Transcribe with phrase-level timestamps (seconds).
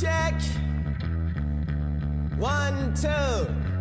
[0.00, 0.40] check.
[2.38, 3.77] One, two.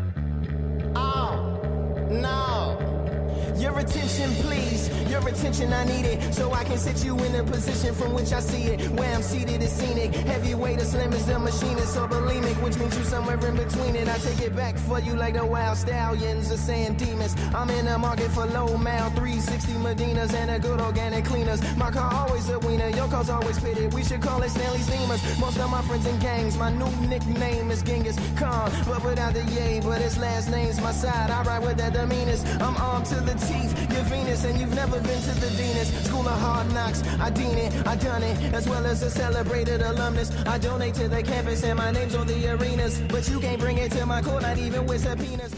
[3.88, 4.90] Attention, please.
[5.10, 6.34] Your attention, I need it.
[6.34, 8.90] So I can sit you in a position from which I see it.
[8.92, 10.14] Where I'm seated is scenic.
[10.14, 13.96] Heavyweight, as slim as the machine machinist, so bulimic, which means you somewhere in between
[13.96, 14.08] it.
[14.08, 17.36] I take it back for you like the wild stallions or sand demons.
[17.54, 21.62] I'm in the market for low mal, 360 Medinas and a good organic cleaners.
[21.78, 23.94] My car always a wiener, your car's always pitted.
[23.94, 25.22] We should call it Stanley Steamers.
[25.40, 29.44] Most of my friends in gangs, my new nickname is Genghis Khan, but without the
[29.46, 31.30] yay, but his last name's my side.
[31.32, 32.44] I ride with that demeanors.
[32.62, 33.77] I'm armed to the teeth.
[33.92, 36.06] You're Venus and you've never been to the Venus.
[36.06, 37.02] School of hard knocks.
[37.20, 38.54] I dean it, I done it.
[38.54, 40.32] As well as a celebrated alumnus.
[40.46, 43.00] I donate to the campus and my name's on the arenas.
[43.10, 45.56] But you can't bring it to my court, not even with subpoenas.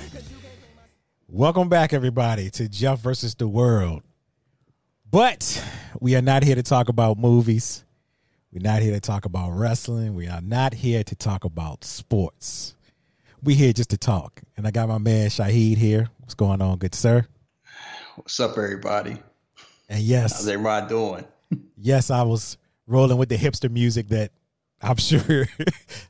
[1.27, 4.03] Welcome back, everybody, to Jeff versus the World.
[5.11, 5.63] But
[5.99, 7.83] we are not here to talk about movies.
[8.51, 10.15] We're not here to talk about wrestling.
[10.15, 12.75] We are not here to talk about sports.
[13.43, 14.41] We're here just to talk.
[14.57, 16.09] And I got my man Shahid here.
[16.19, 17.27] What's going on, good sir?
[18.19, 19.15] What's up, everybody?
[19.87, 21.25] And yes, how's everybody doing?
[21.77, 24.33] yes, I was rolling with the hipster music that
[24.81, 25.45] I'm sure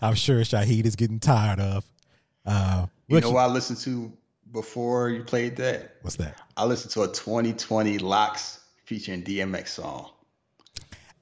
[0.02, 1.86] I'm sure Shahid is getting tired of.
[2.44, 4.12] Uh, you know what I listened to
[4.52, 5.98] before you played that?
[6.02, 6.36] What's that?
[6.58, 10.10] I listened to a 2020 LOX featuring DMX song.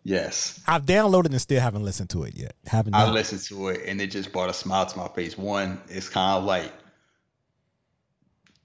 [0.04, 0.62] Yes.
[0.68, 2.56] I've downloaded and still haven't listened to it yet.
[2.66, 5.38] Haven't I listened to it and it just brought a smile to my face.
[5.38, 6.72] One, it's kind of like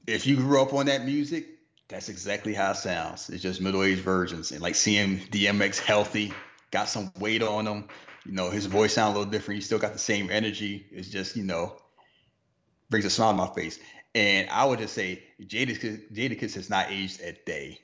[0.06, 1.48] if you grew up on that music,
[1.92, 3.28] that's exactly how it sounds.
[3.30, 6.32] It's just middle-aged versions, and like seeing DMX healthy,
[6.70, 7.88] got some weight on him.
[8.24, 9.56] You know, his voice sounds a little different.
[9.56, 10.86] He still got the same energy.
[10.90, 11.76] It's just you know,
[12.90, 13.78] brings a smile on my face.
[14.14, 17.80] And I would just say Jadakiss, Jadakiss has not aged a day.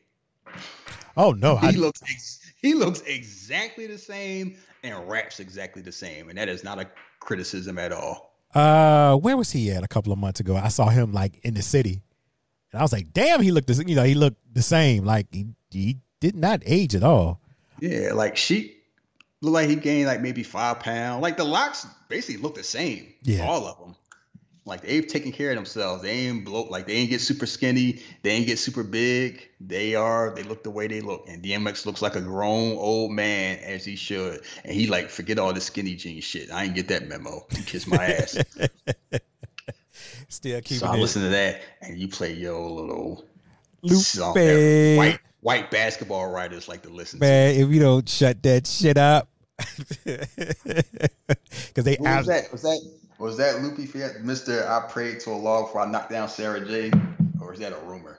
[1.17, 1.70] Oh no, he I...
[1.70, 6.62] looks ex- he looks exactly the same and raps exactly the same, and that is
[6.62, 6.89] not a
[7.20, 8.34] criticism at all.
[8.55, 10.56] Uh, where was he at a couple of months ago?
[10.56, 12.03] I saw him like in the city
[12.73, 15.05] and I was like, damn, he looked the you know he looked the same.
[15.05, 17.41] Like he he did not age at all.
[17.81, 18.77] Yeah, like she
[19.41, 21.23] looked like he gained like maybe five pounds.
[21.23, 23.15] Like the LOX basically look the same.
[23.23, 23.95] Yeah, all of them.
[24.69, 26.03] Like they've taken care of themselves.
[26.03, 28.03] They ain't blow like they ain't get super skinny.
[28.23, 29.49] They ain't get super big.
[29.61, 31.27] They are they look the way they look.
[31.27, 34.43] And DMX looks like a grown old man as he should.
[34.65, 36.53] And he like forget all the skinny jeans shit.
[36.53, 37.47] I ain't get that memo.
[37.50, 38.37] He kissed my ass.
[40.28, 40.78] Still keeping.
[40.78, 43.25] So I listen to that, and you play your little
[43.83, 44.03] Lupe.
[44.03, 44.34] song.
[44.34, 47.19] White white basketball writers like to listen.
[47.19, 47.61] Man, to.
[47.61, 49.28] if you don't shut that shit up,
[50.05, 50.27] because
[51.84, 52.81] they Who was that was that
[53.19, 53.78] was that Lupe
[54.22, 54.69] Mister?
[54.69, 56.93] I prayed to Allah before I knocked down Sarah J.
[57.41, 58.19] Or is that a rumor?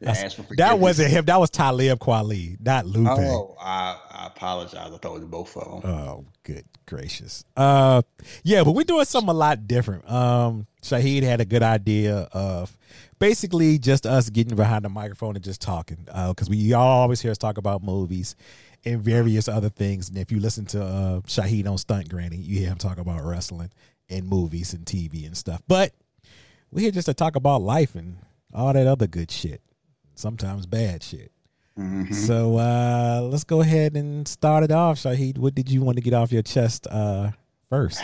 [0.00, 1.24] That wasn't him.
[1.26, 3.08] That was Talib Kweli, not Lupe.
[3.08, 4.92] Oh, I, I apologize.
[4.92, 5.90] I thought it was both of them.
[5.90, 7.44] Oh, good gracious.
[7.56, 8.02] Uh,
[8.42, 10.10] yeah, but we're doing something a lot different.
[10.10, 12.76] Um, Shahid had a good idea of
[13.18, 16.08] basically just us getting behind the microphone and just talking.
[16.10, 18.34] Uh, because we all always hear us talk about movies
[18.84, 20.08] and various other things.
[20.08, 23.22] And if you listen to uh Shahid on Stunt Granny, you hear him talk about
[23.24, 23.70] wrestling
[24.08, 25.62] and movies and TV and stuff.
[25.68, 25.92] But
[26.70, 28.18] we're here just to talk about life and
[28.54, 29.60] all that other good shit
[30.18, 31.32] sometimes bad shit.
[31.78, 32.12] Mm-hmm.
[32.12, 35.38] So uh, let's go ahead and start it off, Shahid.
[35.38, 37.30] What did you want to get off your chest uh,
[37.70, 38.02] first?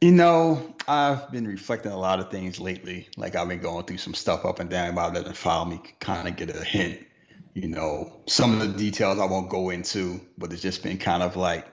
[0.00, 3.08] You know, I've been reflecting a lot of things lately.
[3.16, 6.26] Like I've been going through some stuff up and down about doesn't follow me, kind
[6.26, 7.06] of get a hint.
[7.54, 11.22] You know, some of the details I won't go into, but it's just been kind
[11.22, 11.66] of like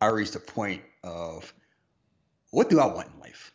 [0.00, 1.52] I reached a point of
[2.50, 3.52] what do I want in life?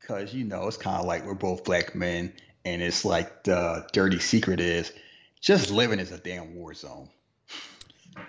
[0.00, 0.38] Because mm-hmm.
[0.38, 2.32] you know, it's kind of like we're both black men,
[2.64, 4.92] and it's like the dirty secret is
[5.40, 7.08] just living is a damn war zone.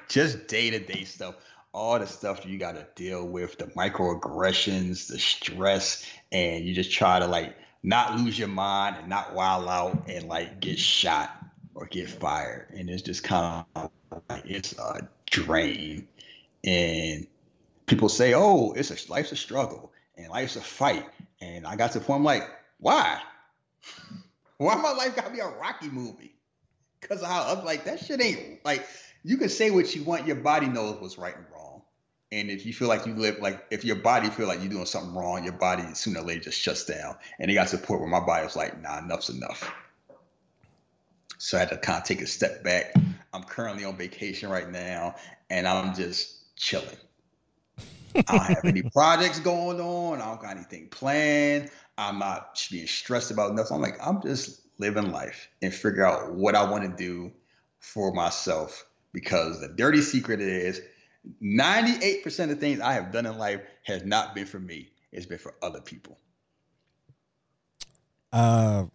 [0.09, 1.35] Just day to day stuff,
[1.73, 6.91] all the stuff you got to deal with, the microaggressions, the stress, and you just
[6.91, 11.29] try to like not lose your mind and not wild out and like get shot
[11.75, 12.67] or get fired.
[12.73, 13.91] And it's just kind of
[14.29, 16.07] like it's a drain.
[16.63, 17.27] And
[17.85, 21.05] people say, oh, it's a life's a struggle and life's a fight.
[21.41, 23.19] And I got to the point I'm like, why?
[24.63, 26.35] Why my life gotta be a Rocky movie?
[27.01, 28.87] Cause how I'm like that shit ain't like
[29.23, 30.25] you can say what you want.
[30.25, 31.81] Your body knows what's right and wrong.
[32.31, 34.85] And if you feel like you live like if your body feel like you're doing
[34.85, 37.17] something wrong, your body sooner or later just shuts down.
[37.39, 39.69] And it got to the point where my body was like, nah, enough's enough.
[41.37, 42.93] So I had to kind of take a step back.
[43.33, 45.15] I'm currently on vacation right now,
[45.49, 46.87] and I'm just chilling.
[48.15, 50.21] I don't have any projects going on.
[50.21, 51.69] I don't got anything planned.
[51.97, 53.75] I'm not being stressed about nothing.
[53.75, 57.31] I'm like, I'm just living life and figure out what I want to do
[57.79, 58.85] for myself.
[59.11, 60.81] Because the dirty secret is
[61.41, 64.91] 98% of things I have done in life has not been for me.
[65.11, 66.17] It's been for other people.
[68.31, 68.85] Uh,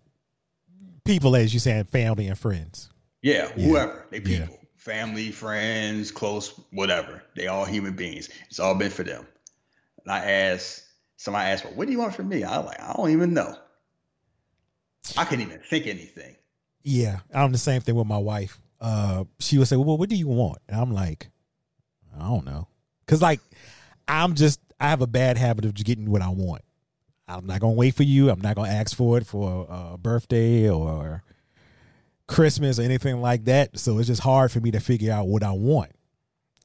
[1.05, 2.91] people, as you said, family and friends.
[3.23, 3.67] Yeah, Yeah.
[3.67, 4.07] whoever.
[4.11, 4.41] They Yeah.
[4.41, 4.59] people.
[4.77, 7.23] Family, friends, close, whatever.
[7.37, 8.29] They all human beings.
[8.49, 9.27] It's all been for them.
[10.05, 10.85] And I asked,
[11.19, 12.43] somebody asked, well, what do you want from me?
[12.45, 13.55] I like, I don't even know.
[15.17, 16.37] I couldn't even think anything.
[16.83, 18.59] Yeah, I'm the same thing with my wife.
[18.81, 21.29] Uh, she would say, "Well, what do you want?" And I'm like,
[22.17, 22.69] "I don't know,"
[23.05, 23.41] because like
[24.07, 26.63] I'm just I have a bad habit of getting what I want.
[27.27, 28.31] I'm not gonna wait for you.
[28.31, 31.23] I'm not gonna ask for it for a birthday or
[32.27, 33.79] Christmas or anything like that.
[33.79, 35.91] So it's just hard for me to figure out what I want.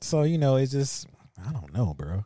[0.01, 1.07] So you know, it's just
[1.45, 2.25] I don't know, bro.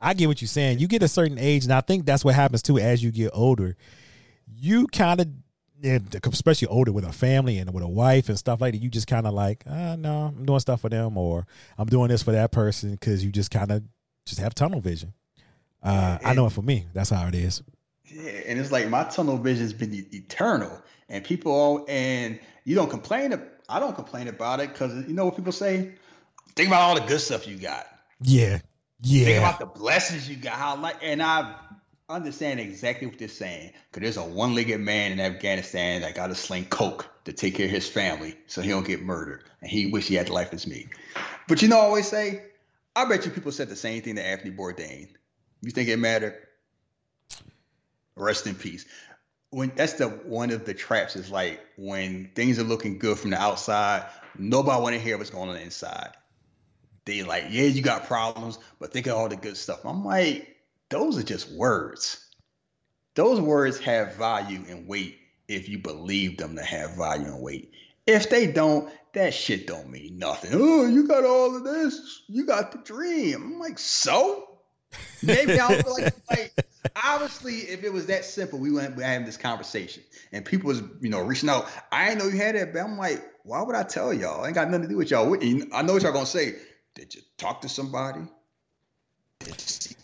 [0.00, 0.78] I get what you're saying.
[0.78, 3.30] You get a certain age, and I think that's what happens too as you get
[3.34, 3.76] older.
[4.56, 5.28] You kind of,
[6.32, 8.78] especially older with a family and with a wife and stuff like that.
[8.78, 11.46] You just kind of like, ah, no, I'm doing stuff for them, or
[11.76, 13.82] I'm doing this for that person because you just kind of
[14.24, 15.12] just have tunnel vision.
[15.82, 16.86] Uh, I know it for me.
[16.92, 17.62] That's how it is.
[18.04, 22.90] Yeah, and it's like my tunnel vision's been eternal, and people all and you don't
[22.90, 23.40] complain.
[23.68, 25.94] I don't complain about it because you know what people say.
[26.56, 27.86] Think about all the good stuff you got.
[28.22, 28.60] Yeah,
[29.02, 30.54] Think yeah, about the blessings you got.
[30.54, 31.54] How like, and I
[32.08, 33.72] understand exactly what they're saying.
[33.90, 37.66] Because there's a one-legged man in Afghanistan that got to sling coke to take care
[37.66, 40.52] of his family, so he don't get murdered, and he wish he had the life
[40.52, 40.88] as me.
[41.46, 42.42] But you know, I always say,
[42.96, 45.08] I bet you people said the same thing to Anthony Bourdain.
[45.60, 46.34] You think it mattered?
[48.16, 48.84] Rest in peace.
[49.50, 53.30] When that's the one of the traps is like when things are looking good from
[53.30, 54.06] the outside,
[54.36, 56.10] nobody want to hear what's going on inside.
[57.08, 59.82] They like, yeah, you got problems, but think of all the good stuff.
[59.86, 60.56] I'm like,
[60.90, 62.28] those are just words.
[63.14, 65.16] Those words have value and weight
[65.48, 67.72] if you believe them to have value and weight.
[68.06, 70.50] If they don't, that shit don't mean nothing.
[70.52, 72.24] Oh, you got all of this.
[72.26, 73.42] You got the dream.
[73.42, 74.58] I'm like, so?
[75.22, 76.66] Maybe I feel like, like
[77.02, 80.02] obviously, if it was that simple, we wouldn't be having this conversation.
[80.32, 81.70] And people was, you know, reaching out.
[81.90, 84.44] I didn't know you had that, but I'm like, why would I tell y'all?
[84.44, 85.34] I ain't got nothing to do with y'all.
[85.72, 86.56] I know what y'all gonna say.
[86.98, 88.22] Did you talk to somebody?
[89.38, 89.96] Did you see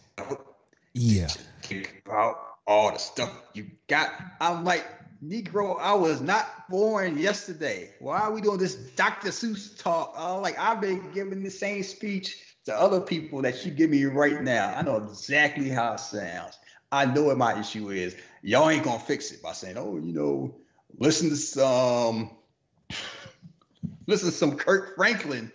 [0.93, 1.27] yeah.
[1.61, 2.37] think about
[2.69, 4.13] all the stuff you got?
[4.41, 4.87] I'm like,
[5.21, 7.91] Negro, I was not born yesterday.
[7.99, 9.31] Why are we doing this Dr.
[9.31, 10.15] Seuss talk?
[10.17, 14.05] Uh, like I've been giving the same speech to other people that you give me
[14.05, 14.73] right now.
[14.77, 16.57] I know exactly how it sounds.
[16.93, 18.15] I know what my issue is.
[18.43, 20.55] Y'all ain't gonna fix it by saying, "Oh, you know,
[20.97, 22.37] listen to some,
[24.07, 25.51] listen to some Kirk Franklin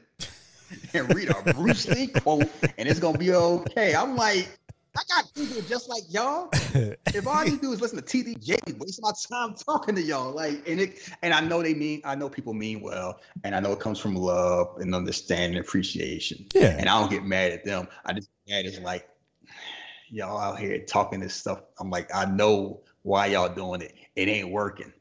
[0.94, 4.50] and read a Bruce Lee quote, and it's gonna be okay." I'm like,
[4.98, 6.50] I got people just like y'all.
[7.14, 10.68] If all you do is listen to TDJ, waste my time talking to y'all, like,
[10.68, 13.72] and it, and I know they mean, I know people mean well, and I know
[13.72, 16.46] it comes from love and understanding, and appreciation.
[16.54, 16.76] Yeah.
[16.78, 17.88] And I don't get mad at them.
[18.06, 19.10] I just get mad is like,
[20.10, 21.62] y'all out here talking this stuff.
[21.80, 23.96] I'm like, I know why y'all doing it.
[24.16, 24.94] It ain't working,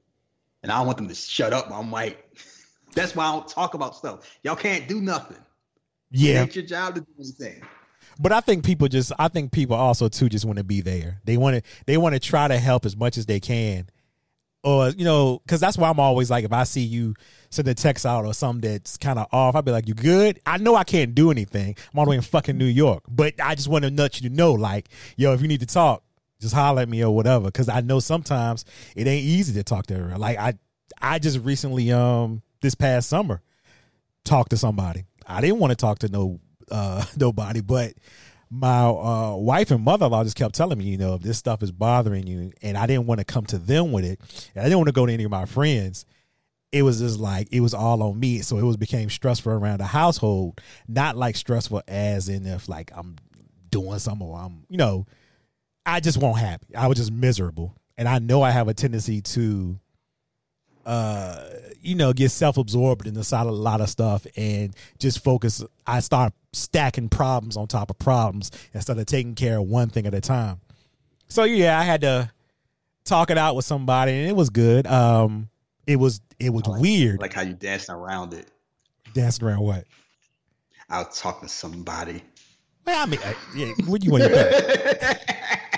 [0.63, 1.71] and I don't want them to shut up.
[1.71, 2.33] I'm like,
[2.95, 4.39] that's why I don't talk about stuff.
[4.43, 5.39] Y'all can't do nothing.
[6.13, 6.43] It Yeah.
[6.43, 7.63] ain't your job to do anything.
[8.21, 11.21] But I think people just I think people also too just want to be there.
[11.25, 13.89] They want to they want to try to help as much as they can.
[14.65, 17.15] Or you know, because that's why I'm always like, if I see you
[17.51, 20.41] send a text out or something that's kind of off, I'll be like, "You good?"
[20.45, 21.77] I know I can't do anything.
[21.93, 24.29] I'm all the way in fucking New York, but I just want to nut you
[24.29, 26.03] to know, like, yo, if you need to talk,
[26.41, 27.47] just holler at me or whatever.
[27.47, 28.65] Because I know sometimes
[28.97, 30.19] it ain't easy to talk to her.
[30.19, 30.55] Like I,
[31.01, 33.41] I just recently, um, this past summer,
[34.25, 35.05] talked to somebody.
[35.29, 37.95] I didn't want to talk to no uh nobody, but
[38.51, 41.71] my uh wife and mother-in-law just kept telling me, you know, if this stuff is
[41.71, 44.21] bothering you, and I didn't want to come to them with it,
[44.55, 46.05] and I didn't want to go to any of my friends.
[46.71, 49.79] It was just like it was all on me, so it was became stressful around
[49.79, 50.61] the household.
[50.87, 53.17] Not like stressful as in if like I'm
[53.71, 55.07] doing something or I'm, you know,
[55.87, 56.75] I just won't happy.
[56.75, 59.79] I was just miserable, and I know I have a tendency to
[60.89, 61.45] uh
[61.83, 65.63] you know get self-absorbed in the side of a lot of stuff and just focus
[65.87, 70.07] i start stacking problems on top of problems instead of taking care of one thing
[70.07, 70.59] at a time.
[71.29, 72.31] So yeah i had to
[73.05, 74.87] talk it out with somebody and it was good.
[74.87, 75.51] Um
[75.87, 77.21] it was it was like- weird.
[77.21, 78.51] Like how you dancing around it.
[79.15, 79.85] dancing around what?
[80.91, 82.23] I was talking to somebody.
[82.87, 85.78] well i mean uh, yeah what do you want to do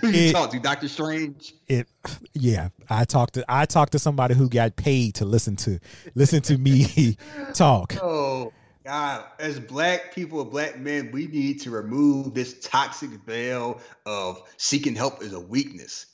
[0.00, 1.54] Who you It- talk to, Doctor Strange?
[1.68, 1.86] it
[2.34, 5.78] yeah i talked to i talked to somebody who got paid to listen to
[6.14, 7.16] listen to me
[7.54, 9.24] talk Oh God!
[9.38, 15.22] As black people, black men, we need to remove this toxic veil of seeking help
[15.22, 16.06] is a weakness.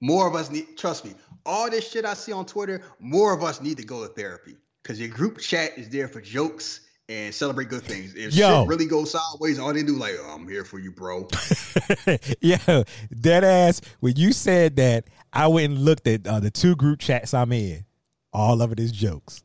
[0.00, 0.76] More of us need.
[0.76, 1.14] Trust me.
[1.46, 4.56] All this shit I see on Twitter, more of us need to go to therapy
[4.82, 8.14] because your group chat is there for jokes and celebrate good things.
[8.14, 8.60] If Yo.
[8.60, 11.28] shit really goes sideways, all they do like, oh, I'm here for you, bro.
[12.40, 12.82] yeah,
[13.18, 13.80] dead ass.
[14.00, 17.52] When you said that, I went and looked at uh, the two group chats I'm
[17.52, 17.84] in.
[18.32, 19.42] All of it is jokes.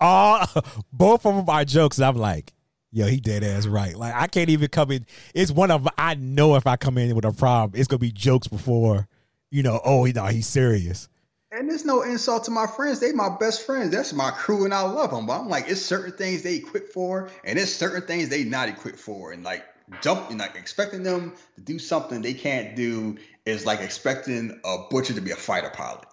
[0.00, 0.46] All
[0.92, 1.98] both of them are jokes.
[1.98, 2.52] And I'm like,
[2.92, 3.96] yo, he dead ass right.
[3.96, 5.06] Like I can't even come in.
[5.34, 8.12] It's one of I know if I come in with a problem, it's gonna be
[8.12, 9.08] jokes before,
[9.50, 9.80] you know.
[9.84, 11.08] Oh, no, he's serious.
[11.50, 13.00] And there's no insult to my friends.
[13.00, 13.90] They my best friends.
[13.90, 15.26] That's my crew, and I love them.
[15.26, 18.68] But I'm like, it's certain things they equipped for, and it's certain things they not
[18.68, 19.32] equipped for.
[19.32, 19.64] And like
[20.02, 24.76] jump, and like expecting them to do something they can't do is like expecting a
[24.90, 26.04] butcher to be a fighter pilot.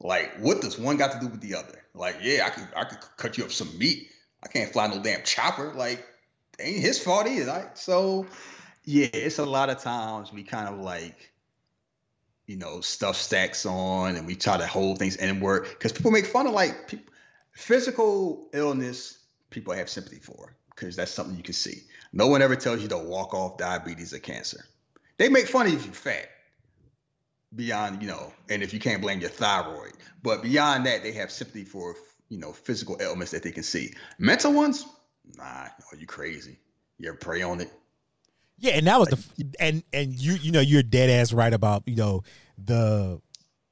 [0.00, 1.82] Like, what does one got to do with the other?
[1.94, 4.08] Like, yeah, I could I could cut you up some meat.
[4.42, 5.74] I can't fly no damn chopper.
[5.74, 6.06] Like,
[6.58, 7.46] ain't his fault either.
[7.46, 8.26] Like, so
[8.84, 11.33] yeah, it's a lot of times we kind of like
[12.46, 16.10] you know, stuff stacks on and we try to hold things in work because people
[16.10, 16.94] make fun of like
[17.52, 19.18] physical illness,
[19.50, 21.82] people have sympathy for because that's something you can see.
[22.12, 24.64] No one ever tells you to walk off diabetes or cancer.
[25.16, 26.28] They make fun of you if you're fat
[27.54, 29.92] beyond, you know, and if you can't blame your thyroid.
[30.22, 31.94] But beyond that, they have sympathy for,
[32.28, 33.94] you know, physical ailments that they can see.
[34.18, 34.86] Mental ones,
[35.36, 36.58] nah, are you crazy?
[36.98, 37.72] You ever pray on it?
[38.58, 41.82] Yeah, and that was the and and you you know you're dead ass right about
[41.86, 42.22] you know
[42.56, 43.20] the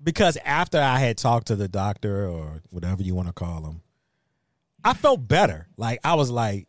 [0.03, 3.83] because after I had talked to the doctor or whatever you want to call him,
[4.85, 5.69] I felt better.
[5.77, 6.67] Like I was like,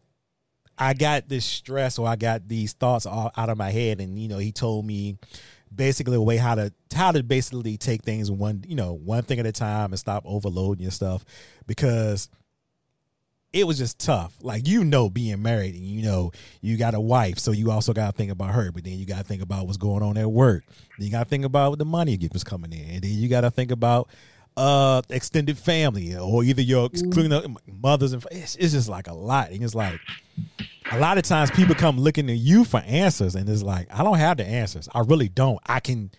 [0.78, 4.20] I got this stress or I got these thoughts all out of my head, and
[4.20, 5.18] you know he told me
[5.74, 9.40] basically a way how to how to basically take things one you know one thing
[9.40, 11.26] at a time and stop overloading your stuff
[11.66, 12.30] because
[13.54, 14.36] it was just tough.
[14.42, 16.32] Like you know, being married and you know
[16.62, 18.72] you got a wife, so you also got to think about her.
[18.72, 20.64] But then you got to think about what's going on at work.
[20.98, 23.30] Then you got to think about what the money was coming in, and then you
[23.30, 24.10] got to think about
[24.56, 29.14] uh extended family or either your including the mothers and it's, it's just like a
[29.14, 29.50] lot.
[29.52, 30.00] And it's like
[30.92, 34.04] a lot of times people come looking to you for answers, and it's like I
[34.04, 34.90] don't have the answers.
[34.94, 35.60] I really don't.
[35.66, 36.12] I can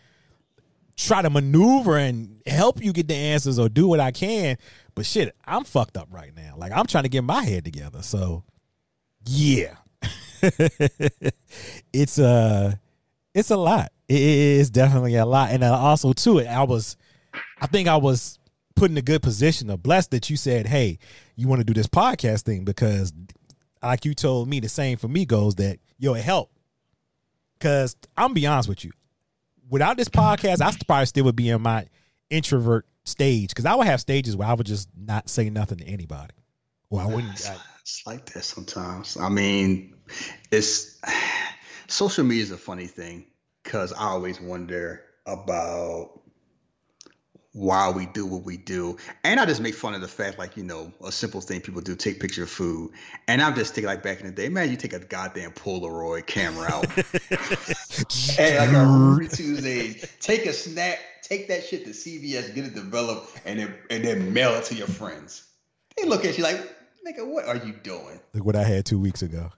[0.96, 4.56] try to maneuver and help you get the answers or do what I can.
[4.94, 6.54] But shit, I'm fucked up right now.
[6.56, 8.02] Like I'm trying to get my head together.
[8.02, 8.44] So
[9.26, 9.76] yeah.
[11.92, 12.74] it's uh
[13.34, 13.92] it's a lot.
[14.08, 15.50] It is definitely a lot.
[15.50, 16.96] And uh, also too, I was
[17.60, 18.38] I think I was
[18.76, 20.98] put in a good position of blessed that you said, Hey,
[21.36, 23.12] you want to do this podcast thing because
[23.82, 26.52] like you told me the same for me goes that yo it helped.
[27.60, 28.92] Cause I'm be honest with you.
[29.70, 31.86] Without this podcast, I probably still would be in my
[32.28, 35.84] introvert stage because I would have stages where I would just not say nothing to
[35.84, 36.34] anybody.
[36.90, 37.32] Well, I wouldn't.
[37.34, 39.16] It's, I, it's like that sometimes.
[39.16, 39.94] I mean,
[40.50, 41.00] it's
[41.86, 43.26] social media is a funny thing
[43.62, 46.20] because I always wonder about
[47.54, 48.96] why we do what we do.
[49.22, 51.80] And I just make fun of the fact, like, you know, a simple thing people
[51.80, 52.90] do, take picture of food.
[53.28, 56.26] And I'm just thinking like back in the day, man, you take a goddamn Polaroid
[56.26, 56.84] camera out.
[58.38, 63.40] and like a Tuesday, take a snap, take that shit to CVS, get it developed,
[63.44, 65.44] and then and then mail it to your friends.
[65.96, 66.60] They look at you like,
[67.06, 68.20] nigga, what are you doing?
[68.32, 69.50] Look what I had two weeks ago.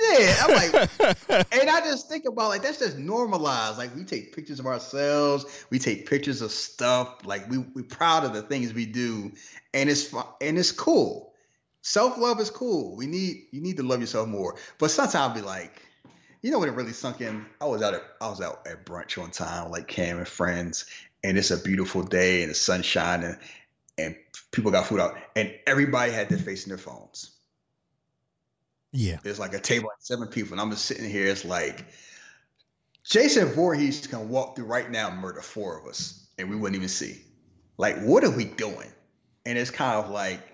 [0.00, 0.90] Yeah, I'm like,
[1.52, 3.78] and I just think about like that's just normalized.
[3.78, 7.24] Like we take pictures of ourselves, we take pictures of stuff.
[7.24, 9.32] Like we we proud of the things we do,
[9.74, 11.34] and it's and it's cool.
[11.82, 12.96] Self love is cool.
[12.96, 14.56] We need you need to love yourself more.
[14.78, 15.82] But sometimes I'll be like,
[16.42, 17.44] you know when it really sunk in.
[17.60, 20.84] I was out at I was out at brunch one time, like Cam and friends,
[21.22, 23.36] and it's a beautiful day and the sun's shining,
[23.96, 24.16] and
[24.52, 27.30] people got food out, and everybody had their face in their phones.
[28.92, 29.18] Yeah.
[29.22, 31.26] There's like a table at seven people, and I'm just sitting here.
[31.26, 31.84] It's like
[33.04, 36.76] Jason Voorhees can walk through right now and murder four of us, and we wouldn't
[36.76, 37.20] even see.
[37.76, 38.90] Like, what are we doing?
[39.46, 40.47] And it's kind of like,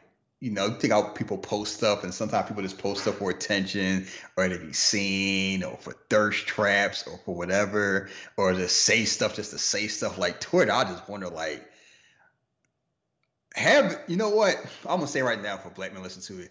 [0.44, 4.06] you know, think how people post stuff, and sometimes people just post stuff for attention,
[4.36, 9.34] or to be seen, or for thirst traps, or for whatever, or just say stuff
[9.36, 10.18] just to say stuff.
[10.18, 11.66] Like Twitter, I just wonder, like,
[13.54, 14.56] have you know what?
[14.82, 16.50] I'm gonna say right now for black men listen to it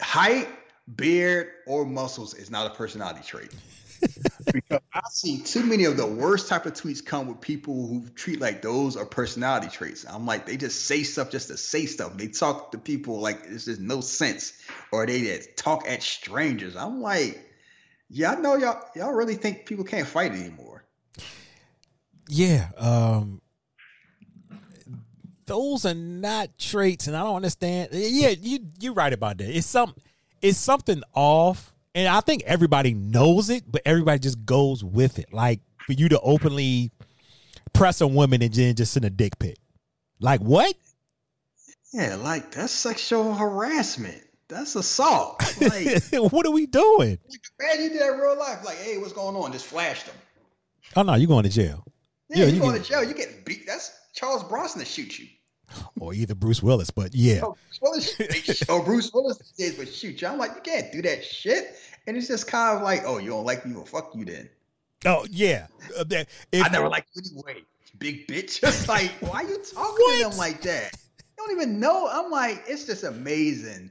[0.00, 0.48] height,
[0.94, 3.54] beard, or muscles is not a personality trait.
[4.52, 8.08] because I see too many of the worst type of tweets come with people who
[8.10, 10.04] treat like those are personality traits.
[10.08, 12.16] I'm like, they just say stuff just to say stuff.
[12.16, 14.52] They talk to people like there's just no sense,
[14.92, 16.76] or they just talk at strangers.
[16.76, 17.44] I'm like,
[18.10, 20.84] yeah, I know y'all y'all really think people can't fight anymore.
[22.28, 22.68] Yeah.
[22.76, 23.40] Um
[25.46, 27.88] those are not traits and I don't understand.
[27.92, 29.48] Yeah, you you're right about that.
[29.48, 29.94] It's some
[30.40, 35.32] it's something off and I think everybody knows it, but everybody just goes with it.
[35.32, 36.90] Like for you to openly
[37.72, 39.56] press a woman and then just send a dick pic.
[40.20, 40.74] Like what?
[41.92, 44.22] Yeah, like that's sexual harassment.
[44.48, 45.42] that's assault.
[45.60, 46.02] Like,
[46.32, 47.18] what are we doing?
[47.28, 48.64] Like, man, you did that in real life.
[48.64, 49.52] Like, hey, what's going on?
[49.52, 50.14] Just flashed them.
[50.96, 51.84] Oh no, you going to jail.
[52.28, 53.04] Yeah, Yeah, you, you going can- to jail.
[53.04, 53.66] You get beat.
[53.66, 55.28] That's Charles Bronson to shoot you.
[56.00, 57.40] Or either Bruce Willis, but yeah.
[57.42, 60.28] Oh, Bruce Willis, oh, Bruce Willis did, but shoot you.
[60.28, 61.76] I'm like, you can't do that shit.
[62.06, 63.74] And it's just kind of like, oh, you don't like me?
[63.74, 64.48] Well, fuck you then.
[65.04, 65.66] Oh yeah.
[65.96, 67.62] Uh, that- if- I never liked you anyway,
[67.98, 68.60] big bitch.
[68.66, 70.30] It's like, why are you talking to What?
[70.30, 70.92] them like that?
[71.18, 72.08] You don't even know.
[72.10, 73.90] I'm like, it's just amazing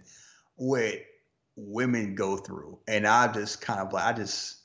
[0.55, 0.95] what
[1.55, 2.79] women go through.
[2.87, 4.56] And I just kind of like, I just,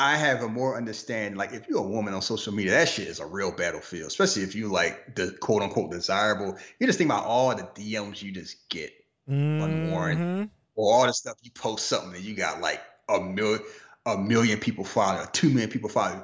[0.00, 1.36] I have a more understanding.
[1.36, 4.42] Like, if you're a woman on social media, that shit is a real battlefield, especially
[4.42, 6.56] if you like the quote unquote desirable.
[6.78, 8.92] You just think about all the DMs you just get
[9.28, 10.24] unwarranted.
[10.26, 10.50] Mhm.
[10.76, 13.60] or all the stuff you post something and you got like a million
[14.06, 16.22] a million people following or two million people following.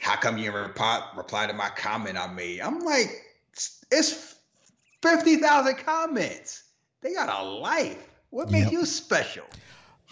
[0.00, 2.60] How come you didn't reply reply to my comment I made?
[2.62, 3.10] I'm like,
[3.90, 4.34] it's
[5.02, 6.62] fifty thousand comments.
[7.02, 7.98] They got a life.
[8.30, 8.72] What makes Yep.
[8.72, 9.44] you special?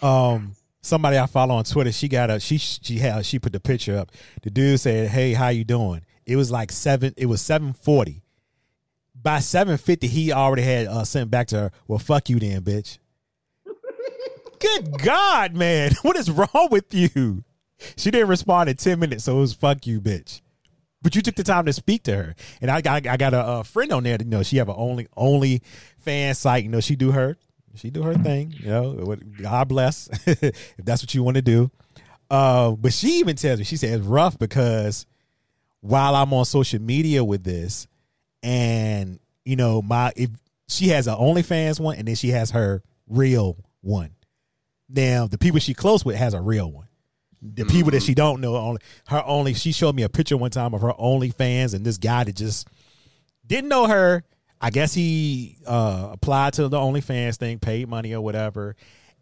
[0.03, 0.55] um
[0.87, 3.97] somebody I follow on Twitter, she got a she she had she put the picture
[3.97, 4.11] up.
[4.41, 7.13] The dude said, "Hey, how you doing?" It was like seven.
[7.17, 8.23] It was seven forty.
[9.15, 11.71] By seven fifty, he already had uh, sent back to her.
[11.87, 12.97] Well, fuck you, then, bitch.
[14.59, 17.43] Good God, man, what is wrong with you?
[17.95, 20.41] She didn't respond in ten minutes, so it was fuck you, bitch.
[21.01, 23.39] But you took the time to speak to her, and I got I got a,
[23.39, 24.17] uh friend on there.
[24.17, 25.61] That, you know, she have a only only
[25.99, 26.63] fan site.
[26.63, 27.37] You know, she do her
[27.77, 28.53] she do her thing.
[28.57, 31.71] You know, God bless if that's what you want to do.
[32.29, 35.05] Uh, but she even tells me she says it's rough because
[35.81, 37.87] while I'm on social media with this,
[38.43, 40.29] and you know my if
[40.67, 44.11] she has a OnlyFans one, and then she has her real one.
[44.89, 46.87] Now the people she close with has a real one.
[47.41, 49.53] The people that she don't know only her only.
[49.53, 52.67] She showed me a picture one time of her OnlyFans, and this guy that just
[53.45, 54.23] didn't know her.
[54.59, 58.75] I guess he uh, applied to the OnlyFans thing, paid money or whatever,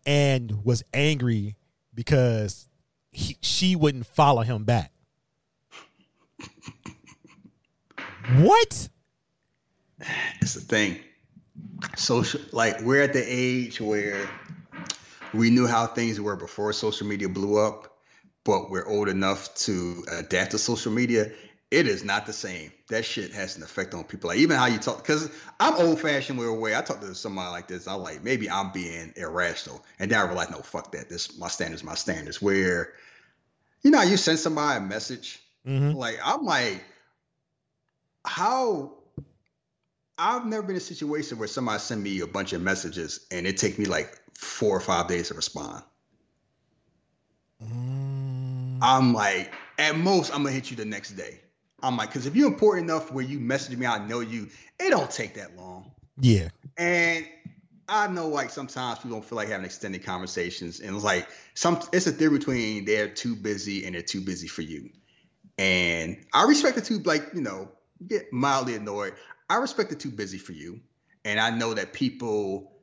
[0.05, 1.55] and was angry
[1.93, 2.69] because
[3.11, 4.91] he, she wouldn't follow him back.
[8.37, 8.89] What?
[10.41, 10.99] It's the thing.
[11.95, 14.27] Social like we're at the age where
[15.33, 17.97] we knew how things were before social media blew up,
[18.43, 21.31] but we're old enough to adapt to social media.
[21.71, 22.71] It is not the same.
[22.89, 24.29] That shit has an effect on people.
[24.29, 27.49] Like even how you talk, because I'm old fashioned where way I talk to somebody
[27.51, 29.83] like this, I'm like, maybe I'm being irrational.
[29.99, 31.09] And then I realize, no, fuck that.
[31.09, 32.41] This my standards, my standards.
[32.41, 32.93] Where
[33.81, 35.97] you know, you send somebody a message, Mm-hmm.
[35.97, 36.83] like I'm like,
[38.23, 38.93] how
[40.17, 43.47] I've never been in a situation where somebody send me a bunch of messages and
[43.47, 45.83] it take me like four or five days to respond.
[47.63, 48.79] Mm-hmm.
[48.81, 51.41] I'm like, at most, I'm gonna hit you the next day.
[51.81, 54.89] I'm like, because if you're important enough where you message me, I know you, it
[54.89, 55.91] don't take that long.
[56.19, 56.49] Yeah.
[56.77, 57.27] And
[57.87, 60.79] I know like sometimes people don't feel like having extended conversations.
[60.79, 64.47] And it's like some it's a difference between they're too busy and they're too busy
[64.47, 64.89] for you.
[65.57, 67.69] And I respect the two, like, you know,
[68.07, 69.13] get mildly annoyed.
[69.49, 70.81] I respect the too busy for you.
[71.23, 72.73] And I know that people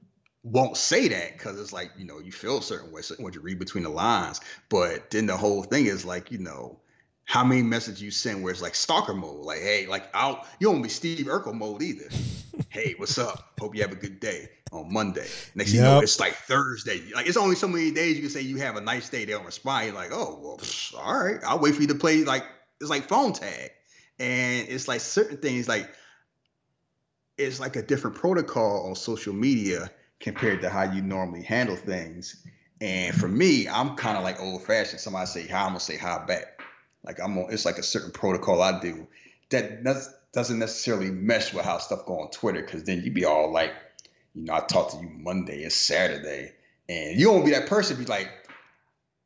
[0.43, 3.41] won't say that because it's like, you know, you feel a certain way, way you
[3.41, 4.41] read between the lines.
[4.69, 6.81] But then the whole thing is like, you know,
[7.25, 10.71] how many messages you send where it's like stalker mode, like, hey, like I'll you
[10.71, 12.09] don't be Steve Urkel mode either.
[12.69, 13.53] hey, what's up?
[13.59, 15.27] Hope you have a good day on Monday.
[15.55, 17.01] Next thing you know, it's like Thursday.
[17.15, 19.25] Like it's only so many days you can say you have a nice day.
[19.25, 19.87] They don't respond.
[19.87, 21.39] You're like, oh well, psh, all right.
[21.47, 22.25] I'll wait for you to play.
[22.25, 22.45] Like
[22.81, 23.71] it's like phone tag,
[24.19, 25.91] and it's like certain things like
[27.39, 32.45] it's like a different protocol on social media compared to how you normally handle things.
[32.81, 35.01] And for me, I'm kind of like old fashioned.
[35.01, 36.52] Somebody say hi, I'm gonna say hi back.
[37.05, 37.53] Like I'm on.
[37.53, 39.07] It's like a certain protocol I do
[39.51, 42.63] that does, doesn't necessarily mesh with how stuff go on Twitter.
[42.63, 43.73] Because then you be all like,
[44.35, 46.53] you know, I talked to you Monday, and Saturday,
[46.89, 47.97] and you won't be that person.
[47.97, 48.31] Be like,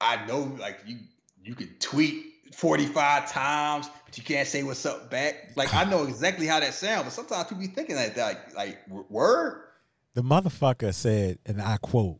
[0.01, 0.99] I know, like you
[1.43, 5.53] you can tweet 45 times, but you can't say what's up back.
[5.57, 8.57] Like I know exactly how that sounds, but sometimes people be thinking like that, like,
[8.89, 9.63] like word.
[10.15, 12.19] The motherfucker said, and I quote,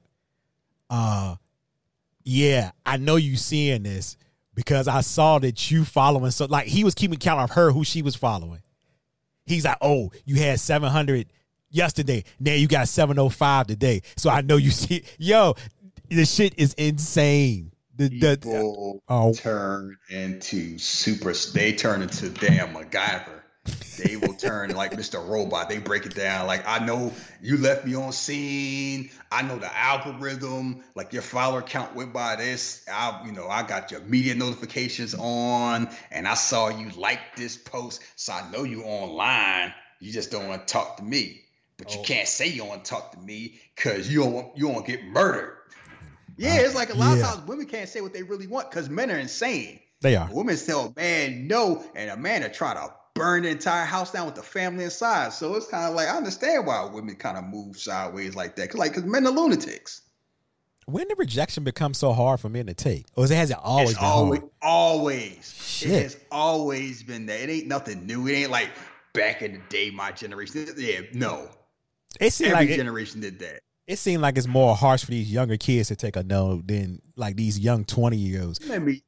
[0.91, 1.37] uh,
[2.25, 4.19] yeah, I know you seeing this
[4.57, 7.85] because I saw that you following so like he was keeping count of her who
[7.85, 8.61] she was following.
[9.45, 11.29] He's like, oh, you had 700
[11.71, 12.25] yesterday.
[12.41, 14.03] Now you got 705 today.
[14.17, 15.55] So I know you see yo,
[16.09, 17.71] the shit is insane.
[17.95, 21.33] The, the, People oh turn into super.
[21.33, 23.36] They turn into damn MacGyver.
[23.97, 25.27] They will turn like Mr.
[25.27, 25.69] Robot.
[25.69, 26.47] They break it down.
[26.47, 29.11] Like I know you left me on scene.
[29.33, 30.83] I know the algorithm.
[30.95, 32.85] Like your follower count went by this.
[32.93, 37.57] I, you know, I got your media notifications on, and I saw you like this
[37.57, 39.73] post, so I know you online.
[40.01, 41.43] You just don't want to talk to me.
[41.79, 42.05] but you oh.
[42.05, 44.87] can't say you don't want to talk to me because you don't want, you don't
[44.87, 45.57] get murdered.
[46.39, 47.25] Yeah, uh, it's like a lot Yeah.
[47.31, 49.81] of times women can't say what they really want because men are insane.
[50.03, 50.29] They are.
[50.31, 54.13] Women tell a man no, and a man to try to burn the entire house
[54.13, 55.33] down with the family inside.
[55.33, 58.71] So it's kind of like I understand why women kind of move sideways like that,
[58.71, 60.03] cause like because men are lunatics.
[60.89, 63.07] When did rejection become so hard for men to take?
[63.17, 64.51] Or has it always it's been always, hard?
[64.63, 65.91] always, Shit.
[65.91, 67.41] it has always been that.
[67.41, 68.29] It ain't nothing new.
[68.29, 68.71] It ain't like
[69.13, 70.67] back in the day, my generation.
[70.77, 71.49] Yeah, no,
[72.21, 73.61] It seemed every like it, generation did that.
[73.89, 77.03] it seemed like it's more harsh for these younger kids to take a no than
[77.17, 78.61] like these young twenty year olds.
[78.69, 79.03] Let me.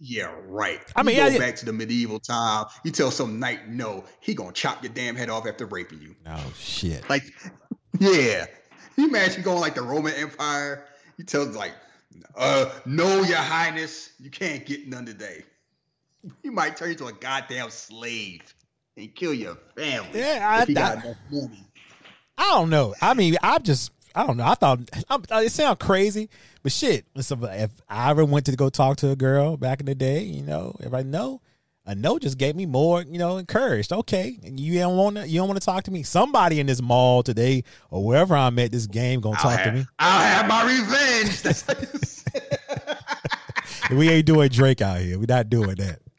[0.00, 0.80] Yeah, right.
[0.94, 2.66] I mean, you go yeah, back to the medieval time.
[2.84, 6.14] You tell some knight no, he gonna chop your damn head off after raping you.
[6.26, 7.08] Oh shit.
[7.10, 7.24] Like,
[7.98, 8.46] yeah.
[8.96, 10.84] You imagine going like the Roman Empire.
[11.16, 11.72] You tell like,
[12.36, 15.42] uh, no, your highness, you can't get none today.
[16.42, 18.42] You might turn into a goddamn slave
[18.96, 20.20] and kill your family.
[20.20, 21.64] Yeah, I- if you got I- enough money.
[22.36, 22.94] I don't know.
[23.02, 24.46] I mean, I'm just, I don't know.
[24.46, 26.28] I thought I'm, uh, it sounds crazy,
[26.64, 27.06] but shit.
[27.14, 30.42] If I ever went to go talk to a girl back in the day, you
[30.42, 31.40] know, if I know,
[31.86, 33.92] a no just gave me more, you know, encouraged.
[33.92, 36.02] Okay, and you don't want to, you don't want to talk to me.
[36.02, 39.86] Somebody in this mall today or wherever I'm at this game gonna talk to me.
[40.00, 41.42] I'll have my revenge.
[41.42, 42.24] That's
[43.92, 45.16] We ain't doing Drake out here.
[45.16, 46.00] We're not doing that.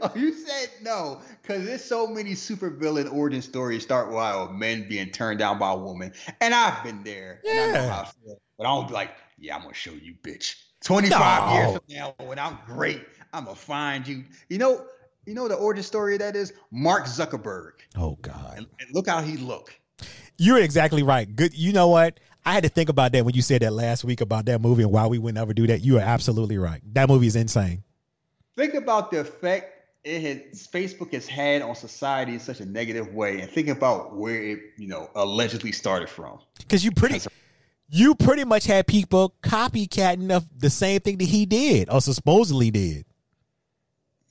[0.00, 5.10] Oh, you said no, because there's so many supervillain origin stories start with men being
[5.10, 7.40] turned down by a woman, and I've been there.
[7.48, 7.88] And I know Yeah.
[7.88, 8.36] how I feel.
[8.58, 10.54] But I don't be like, yeah, I'm gonna show you, bitch.
[10.84, 11.54] 25 No.
[11.54, 14.24] years from now, when I'm great, I'm gonna find you.
[14.48, 14.84] You know,
[15.26, 18.54] you know the origin story of that is Mark Zuckerberg, Oh God.
[18.58, 19.74] and, and look how he look.
[20.38, 21.34] You're exactly right.
[21.34, 21.54] Good.
[21.54, 22.18] You know what?
[22.44, 24.82] I had to think about that when you said that last week about that movie
[24.82, 25.82] and why we would never do that.
[25.82, 26.80] You are absolutely right.
[26.94, 27.84] That movie is insane.
[28.56, 33.14] Think about the effect it has Facebook has had on society in such a negative
[33.14, 36.38] way, and think about where it, you know, allegedly started from.
[36.58, 37.20] Because you pretty,
[37.88, 42.70] you pretty much had people copycatting of the same thing that he did or supposedly
[42.70, 43.04] did.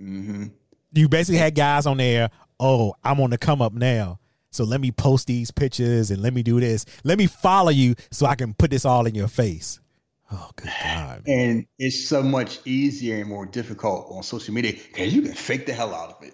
[0.01, 0.47] Mm-hmm.
[0.93, 2.29] You basically had guys on there.
[2.59, 4.19] Oh, I'm on the come up now.
[4.53, 6.85] So let me post these pictures and let me do this.
[7.03, 9.79] Let me follow you so I can put this all in your face.
[10.31, 11.23] Oh, good God.
[11.27, 15.65] And it's so much easier and more difficult on social media because you can fake
[15.65, 16.33] the hell out of it.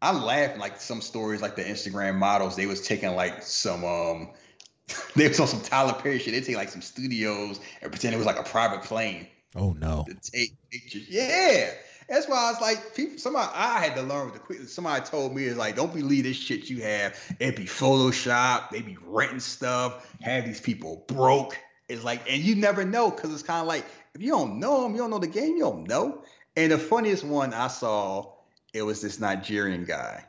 [0.00, 4.30] I'm laughing like some stories like the Instagram models, they was taking like some um
[5.16, 6.32] they was on some Tyler Perry shit.
[6.32, 9.26] They take like some studios and pretend it was like a private plane
[9.56, 10.04] Oh, no.
[10.08, 11.08] to take pictures.
[11.08, 11.70] Yeah.
[12.08, 14.60] That's why I was like, people, somebody I had to learn with the quick.
[14.68, 17.18] Somebody told me is like, don't believe this shit you have.
[17.38, 18.70] It be Photoshop.
[18.70, 20.10] They be renting stuff.
[20.22, 21.58] Have these people broke.
[21.88, 24.82] It's like, and you never know because it's kind of like if you don't know
[24.82, 25.56] them, you don't know the game.
[25.56, 26.22] You don't know.
[26.56, 28.32] And the funniest one I saw,
[28.74, 30.24] it was this Nigerian guy,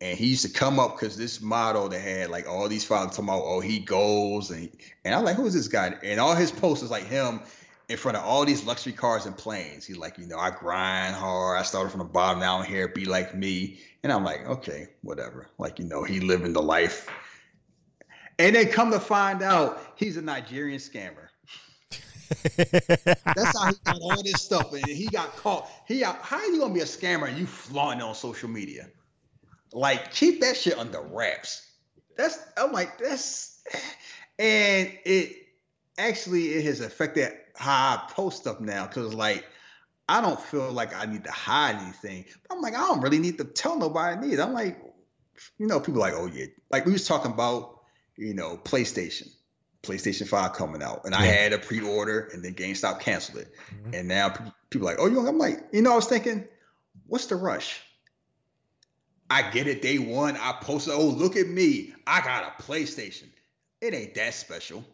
[0.00, 3.16] and he used to come up because this model that had like all these fathers
[3.16, 4.68] talking about, oh, he goes and
[5.04, 5.94] and I'm like, who is this guy?
[6.02, 7.40] And all his posts was like him
[7.88, 9.84] in front of all these luxury cars and planes.
[9.84, 11.58] He's like, you know, I grind hard.
[11.58, 12.88] I started from the bottom down here.
[12.88, 13.78] Be like me.
[14.02, 15.48] And I'm like, okay, whatever.
[15.58, 17.08] Like, you know, he living the life.
[18.42, 21.28] And then come to find out, he's a Nigerian scammer.
[22.56, 25.70] That's how he got all this stuff, and he got caught.
[25.86, 28.88] He got, how are you gonna be a scammer and you flaunting on social media?
[29.72, 31.70] Like, keep that shit under wraps.
[32.16, 33.62] That's I'm like that's,
[34.40, 35.36] and it
[35.96, 39.46] actually it has affected how I post stuff now because like
[40.08, 42.24] I don't feel like I need to hide anything.
[42.48, 44.16] But I'm like I don't really need to tell nobody.
[44.16, 44.80] I Need I'm like,
[45.58, 47.81] you know, people like oh yeah, like we was talking about
[48.16, 49.28] you know PlayStation.
[49.82, 53.52] PlayStation 5 coming out, and I had a pre-order, and then GameStop canceled it.
[53.72, 53.98] Mhm.
[53.98, 54.28] And now
[54.70, 55.26] people are like, oh, you.
[55.26, 56.46] I'm like, you know, I was thinking,
[57.08, 57.80] what's the rush?
[59.28, 60.36] I get it day one.
[60.36, 61.94] I posted, oh, look at me.
[62.06, 63.28] I got a PlayStation.
[63.80, 64.84] It ain't that special.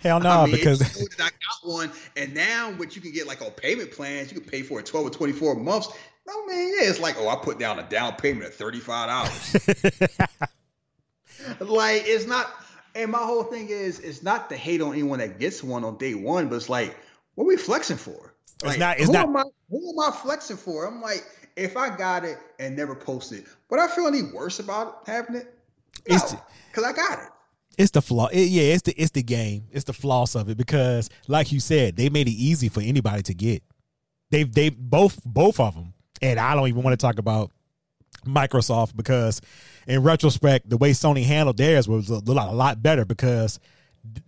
[0.00, 0.80] Hell no, I mean, because
[1.18, 1.32] I got
[1.62, 4.80] one, and now what you can get like on payment plans, you can pay for
[4.80, 5.88] it 12 or 24 months.
[6.28, 10.48] I mean, yeah, it's like, oh, I put down a down payment of $35.
[11.60, 12.46] like, it's not,
[12.94, 15.96] and my whole thing is, it's not to hate on anyone that gets one on
[15.98, 16.96] day one, but it's like,
[17.34, 18.34] what are we flexing for?
[18.64, 20.86] Like, not- it's who not- Am I, who am I flexing for?
[20.86, 21.24] I'm like,
[21.56, 25.54] if I got it and never posted, would I feel any worse about having it?
[26.08, 26.34] No, It's-
[26.70, 27.28] because I got it.
[27.78, 28.26] it's the flaw.
[28.28, 29.64] It, yeah, it's the it's the game.
[29.72, 33.22] It's the floss of it because, like you said, they made it easy for anybody
[33.24, 33.62] to get.
[34.30, 37.50] They've they both both of them, and I don't even want to talk about
[38.26, 39.40] Microsoft because,
[39.86, 43.58] in retrospect, the way Sony handled theirs was a lot, a lot better because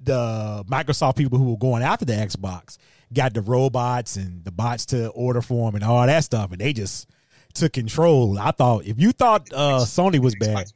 [0.02, 2.78] the Microsoft people who were going after the Xbox
[3.12, 6.60] got the robots and the bots to order for them and all that stuff, and
[6.60, 7.08] they just
[7.54, 8.38] took control.
[8.38, 10.66] I thought if you thought uh, Sony was bad,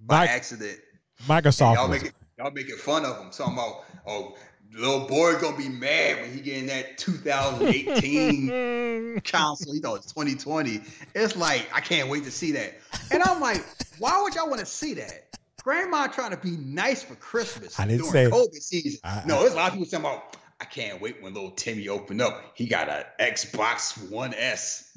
[0.00, 0.78] by accident
[1.26, 1.74] Microsoft.
[1.74, 3.30] Y'all was- making y'all making fun of them.
[3.30, 4.34] Talking about oh,
[4.76, 9.74] little boy gonna be mad when he getting that 2018 console.
[9.74, 10.80] You know, it's 2020.
[11.14, 12.74] It's like I can't wait to see that.
[13.10, 13.64] And I'm like,
[13.98, 15.24] why would y'all want to see that?
[15.62, 19.00] Grandma trying to be nice for Christmas I didn't during say- COVID season.
[19.04, 20.36] I- no, there's a lot of people saying about.
[20.58, 22.42] I can't wait when little Timmy opened up.
[22.54, 24.96] He got an Xbox One S.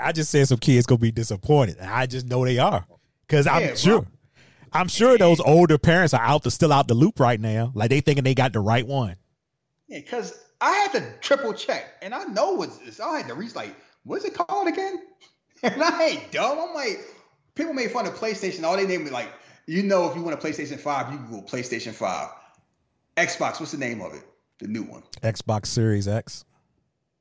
[0.00, 1.80] I just said some kids gonna be disappointed.
[1.80, 2.86] I just know they are
[3.26, 4.02] because I'm sure.
[4.02, 4.10] bro.
[4.72, 7.72] I'm sure those older parents are out the still out the loop right now.
[7.74, 9.16] Like they thinking they got the right one.
[9.88, 13.00] Yeah, because I had to triple check, and I know what's this.
[13.00, 15.02] I had to reach like, what's it called again?
[15.64, 16.58] And I ain't dumb.
[16.58, 16.98] I'm like,
[17.54, 18.64] people made fun of PlayStation.
[18.64, 19.32] All they named me like,
[19.66, 22.30] you know, if you want a PlayStation Five, you Google PlayStation Five.
[23.16, 24.24] Xbox, what's the name of it?
[24.58, 25.04] The new one.
[25.22, 26.44] Xbox Series X.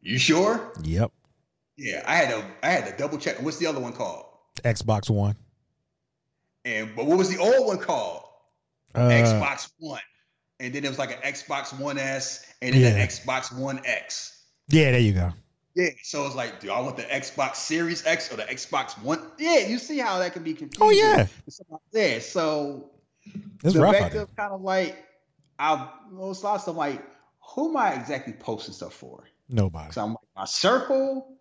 [0.01, 0.73] You sure?
[0.81, 1.11] Yep.
[1.77, 2.45] Yeah, I had to.
[2.63, 3.39] I had to double check.
[3.43, 4.25] What's the other one called?
[4.63, 5.35] Xbox One.
[6.65, 8.23] And but what was the old one called?
[8.93, 10.01] Uh, Xbox One.
[10.59, 12.87] And then it was like an Xbox One S, and then Yeah.
[12.89, 14.37] an Xbox One X.
[14.67, 15.33] Yeah, there you go.
[15.73, 19.21] Yeah, so it's like, do I want the Xbox Series X or the Xbox One?
[19.39, 20.85] Yeah, you see how that can be confusing.
[20.85, 21.27] Oh yeah,
[21.93, 22.19] yeah.
[22.19, 22.91] So
[23.63, 25.03] it's the fact of kind of like,
[25.57, 27.01] I most lots of like,
[27.55, 29.23] who am I exactly posting stuff for?
[29.47, 29.91] Nobody.
[29.93, 31.37] So I'm like my circle,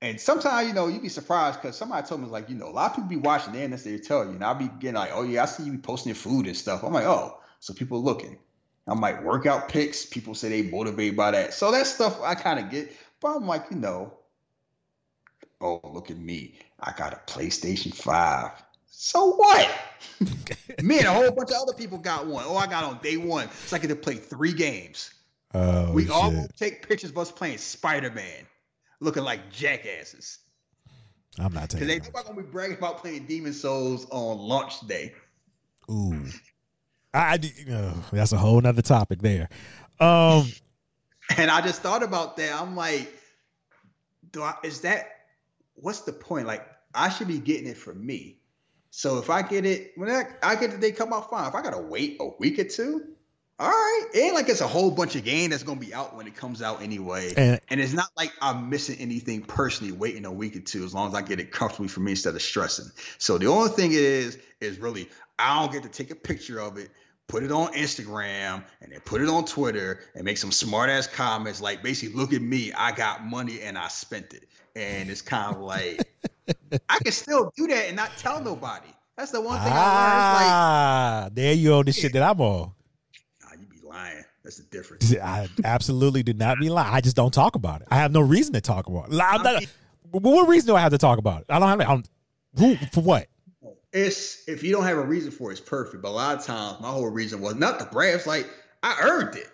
[0.00, 2.70] and sometimes you know you'd be surprised because somebody told me like, you know, a
[2.70, 5.10] lot of people be watching the internet, they tell you, and I'll be getting like,
[5.12, 6.82] oh yeah, I see you be posting your food and stuff.
[6.84, 8.38] I'm like, oh, so people looking.
[8.86, 10.06] I'm like workout pics.
[10.06, 11.52] People say they motivated by that.
[11.52, 12.90] So that stuff I kind of get.
[13.20, 14.14] But I'm like, you know,
[15.60, 16.58] oh, look at me.
[16.80, 18.50] I got a PlayStation 5.
[18.86, 19.70] So what?
[20.82, 22.44] me and a whole bunch of other people got one.
[22.46, 23.50] Oh, I got on day one.
[23.66, 25.12] So I get to play three games.
[25.54, 26.12] Oh we shit.
[26.12, 28.46] all take pictures of us playing Spider-Man,
[29.00, 30.38] looking like jackasses.
[31.38, 31.88] I'm not Because taking.
[31.88, 32.04] they that.
[32.04, 35.14] nobody gonna be bragging about playing Demon's Souls on launch day.
[35.90, 36.24] Ooh.
[37.14, 39.48] I, I uh, that's a whole nother topic there.
[40.00, 40.46] Um,
[41.36, 42.58] And I just thought about that.
[42.60, 43.12] I'm like,
[44.32, 45.08] do I is that
[45.74, 46.46] what's the point?
[46.46, 48.38] Like, I should be getting it for me.
[48.90, 51.46] So if I get it when I, I get it, they come out fine.
[51.48, 53.14] If I gotta wait a week or two,
[53.58, 54.06] all right.
[54.14, 56.62] And like it's a whole bunch of game that's gonna be out when it comes
[56.62, 57.32] out anyway.
[57.36, 60.94] and And it's not like I'm missing anything personally waiting a week or two as
[60.94, 62.90] long as I get it comfortably for me instead of stressing.
[63.18, 66.78] So the only thing is is really I don't get to take a picture of
[66.78, 66.90] it,
[67.26, 71.06] put it on Instagram, and then put it on Twitter and make some smart ass
[71.06, 74.44] comments like basically look at me, I got money and I spent it.
[74.76, 76.00] And it's kind of like
[76.88, 78.88] I can still do that and not tell nobody.
[79.16, 80.52] That's the one thing I learned.
[80.52, 82.70] ah, there you on the shit that I'm on.
[82.70, 82.72] learned.
[83.12, 84.24] It's like, nah, you be lying.
[84.48, 85.14] That's the difference.
[85.14, 86.90] I absolutely do not be lying.
[86.90, 87.88] I just don't talk about it.
[87.90, 89.20] I have no reason to talk about it.
[89.20, 89.68] I'm I mean-
[90.10, 91.46] what reason do I have to talk about it?
[91.50, 91.80] I don't have.
[91.82, 92.08] I don't,
[92.58, 93.26] who for what?
[93.92, 96.02] It's if you don't have a reason for it, it's perfect.
[96.02, 98.14] But a lot of times, my whole reason was not the brag.
[98.14, 98.48] It's like
[98.82, 99.48] I earned it.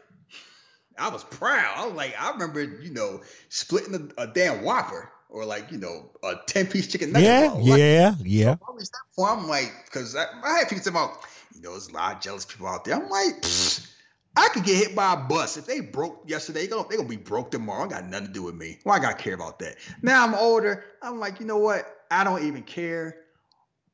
[0.96, 1.74] I was proud.
[1.76, 5.78] I was like, I remember, you know, splitting a, a damn Whopper or like, you
[5.78, 7.26] know, a ten piece chicken nugget.
[7.26, 7.50] Yeah.
[7.52, 8.56] Like, yeah, yeah.
[8.62, 9.40] I reached that point.
[9.40, 11.18] I'm like, because I, I had people talking about,
[11.52, 12.94] you know, there's a lot of jealous people out there.
[12.94, 13.90] I'm like, pfft,
[14.36, 16.62] I could get hit by a bus if they broke yesterday.
[16.62, 17.84] They gonna they gonna be broke tomorrow.
[17.84, 18.78] It got nothing to do with me.
[18.82, 19.76] Why I gotta care about that?
[20.02, 20.84] Now I'm older.
[21.02, 21.86] I'm like, you know what?
[22.10, 23.16] I don't even care.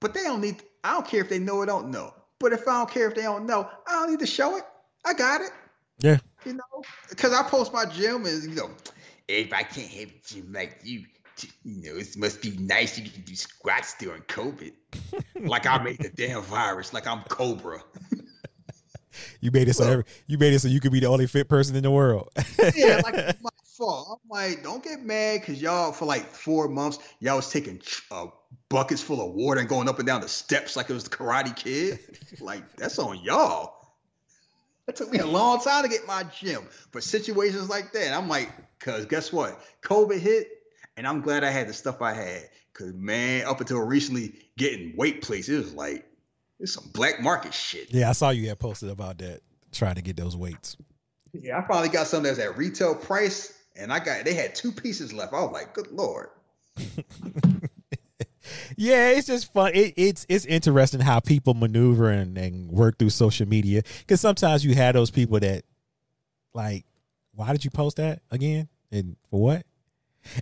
[0.01, 0.63] But they don't need.
[0.83, 2.15] I don't care if they know or don't know.
[2.39, 4.65] But if I don't care if they don't know, I don't need to show it.
[5.05, 5.51] I got it.
[5.99, 6.19] Yeah.
[6.47, 8.71] You know, because I post my gym and you know,
[9.29, 11.05] if I can't have a gym like you,
[11.65, 14.73] you know, it must be nice you can do squats during COVID.
[15.41, 16.95] like I made the damn virus.
[16.95, 17.83] Like I'm Cobra.
[19.41, 21.27] You made it so Well- every, you made it so you could be the only
[21.27, 22.29] fit person in the world.
[22.75, 24.21] yeah, like it's my fault.
[24.25, 27.81] I'm like, don't get mad because y'all for like four months y'all was taking
[28.11, 28.27] uh,
[28.69, 31.11] buckets full of water and going up and down the steps like it was the
[31.11, 31.99] Karate Kid.
[32.41, 33.75] like that's on y'all.
[34.89, 38.13] It took me a long time to get my gym for situations like that.
[38.13, 39.61] I'm like, cause guess what?
[39.83, 40.49] COVID hit,
[40.97, 42.49] and I'm glad I had the stuff I had.
[42.73, 46.07] Cause man, up until recently, getting weight plates, it was like
[46.61, 47.93] it's some black market shit.
[47.93, 49.41] yeah, I saw you had posted about that,
[49.73, 50.77] trying to get those weights.
[51.33, 54.73] Yeah, I finally got something that's at retail price, and I got they had two
[54.73, 55.33] pieces left.
[55.33, 56.29] I was like, good lord.
[58.77, 59.73] Yeah, it's just fun.
[59.75, 64.65] It, it's it's interesting how people maneuver and, and work through social media because sometimes
[64.65, 65.65] you have those people that
[66.55, 66.85] like,
[67.35, 69.67] why did you post that again and for what?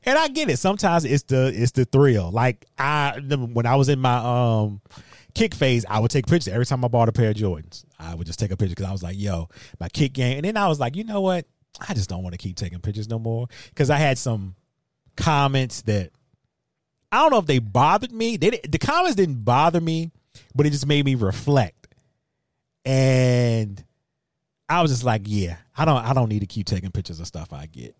[0.04, 0.58] And I get it.
[0.58, 2.30] Sometimes it's the it's the thrill.
[2.30, 4.80] Like I when I was in my um
[5.38, 7.84] kick phase, I would take pictures every time I bought a pair of Jordans.
[7.98, 9.48] I would just take a picture because I was like, yo,
[9.80, 10.36] my kick game.
[10.38, 11.46] And then I was like, you know what?
[11.88, 14.56] I just don't want to keep taking pictures no more because I had some
[15.16, 16.10] comments that
[17.12, 18.36] I don't know if they bothered me.
[18.36, 20.10] They the comments didn't bother me,
[20.54, 21.88] but it just made me reflect.
[22.84, 23.82] and
[24.68, 27.26] I was just like, yeah, I don't I don't need to keep taking pictures of
[27.26, 27.94] stuff I get.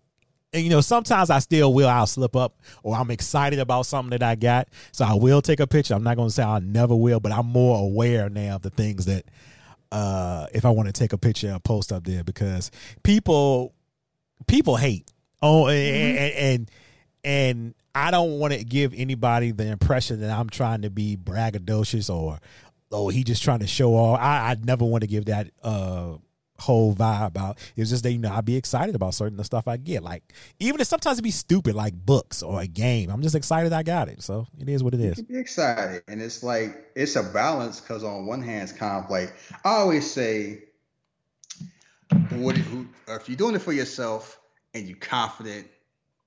[0.51, 1.87] And you know, sometimes I still will.
[1.87, 5.59] I'll slip up, or I'm excited about something that I got, so I will take
[5.59, 5.93] a picture.
[5.93, 8.71] I'm not going to say I never will, but I'm more aware now of the
[8.71, 9.25] things that,
[9.91, 12.71] uh, if I want to take a picture and post up there, because
[13.03, 13.73] people,
[14.47, 15.11] people hate.
[15.41, 16.71] Oh, and, and
[17.23, 22.13] and I don't want to give anybody the impression that I'm trying to be braggadocious
[22.13, 22.39] or
[22.91, 24.19] oh he just trying to show off.
[24.19, 26.13] I I never want to give that uh
[26.59, 27.57] whole vibe out.
[27.75, 30.03] It's just that you know I'd be excited about certain the stuff I get.
[30.03, 30.23] Like
[30.59, 33.09] even if sometimes it be stupid like books or a game.
[33.09, 34.21] I'm just excited I got it.
[34.21, 35.17] So it is what it is.
[35.17, 38.73] You can be excited, and it's like it's a balance because on one hand it's
[38.73, 40.63] kind of like I always say,
[42.31, 44.39] what who, if you're doing it for yourself
[44.73, 45.67] and you're confident,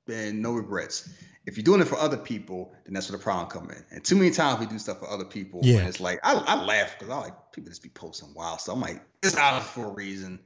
[0.07, 1.09] then no regrets.
[1.45, 3.85] If you're doing it for other people, then that's where the problem come in.
[3.91, 5.79] And too many times we do stuff for other people, Yeah.
[5.81, 8.77] and it's like I, I laugh because I like people just be posting wild stuff.
[8.77, 10.39] I'm like, it's out for a reason.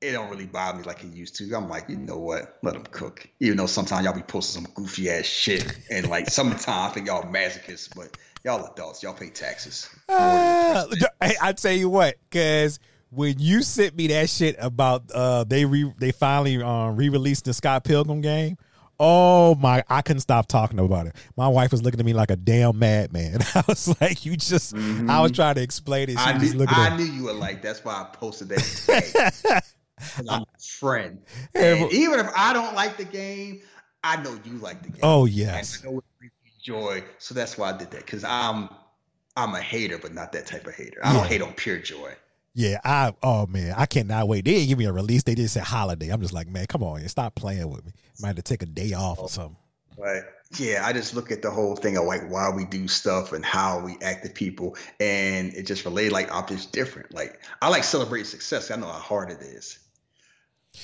[0.00, 1.54] It don't really bother me like it used to.
[1.54, 2.58] I'm like, you know what?
[2.64, 3.28] Let them cook.
[3.38, 7.06] Even though sometimes y'all be posting some goofy ass shit, and like sometimes I think
[7.06, 9.88] y'all masochists, but y'all adults, y'all pay taxes.
[10.08, 10.84] Uh,
[11.20, 12.78] I, I tell you what, because
[13.10, 17.54] when you sent me that shit about uh they re they finally um re-released the
[17.54, 18.56] Scott Pilgrim game.
[19.04, 19.82] Oh my!
[19.88, 21.16] I couldn't stop talking about it.
[21.36, 23.40] My wife was looking at me like a damn madman.
[23.56, 25.34] I was like, "You just." I was mm-hmm.
[25.34, 26.12] trying to explain it.
[26.12, 27.62] She I knew, I knew you were like.
[27.62, 29.64] That's why I posted that.
[30.30, 30.46] I'm a
[30.78, 31.18] friend.
[31.54, 33.62] And even if I don't like the game,
[34.04, 35.00] I know you like the game.
[35.02, 36.30] Oh And yes, I know it
[36.62, 37.02] joy.
[37.18, 38.06] So that's why I did that.
[38.06, 38.68] Because I'm
[39.36, 41.00] I'm a hater, but not that type of hater.
[41.02, 41.28] I don't Yeah.
[41.28, 42.14] hate on pure joy.
[42.54, 42.80] Yeah.
[42.84, 44.44] I oh man, I cannot wait.
[44.44, 45.22] They didn't give me a release.
[45.22, 46.10] They just said holiday.
[46.10, 47.92] I'm just like, man, come on, stop playing with me.
[48.20, 49.56] Might have to take a day off or oh, something.
[49.98, 50.22] Right.
[50.58, 53.44] yeah, I just look at the whole thing of like why we do stuff and
[53.44, 57.12] how we act to people, and it just related like I'm just different.
[57.14, 58.70] Like I like celebrating success.
[58.70, 59.78] I know how hard it is.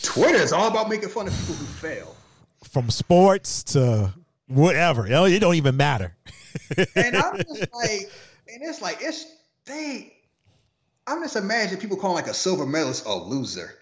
[0.02, 2.14] Twitter is all about making fun of people who fail.
[2.64, 4.12] From sports to
[4.46, 6.16] whatever, you know, it don't even matter.
[6.94, 8.10] And I'm just like,
[8.48, 9.26] and it's like it's
[9.64, 10.14] they.
[11.08, 13.74] I'm just imagining people calling like a silver medalist a loser.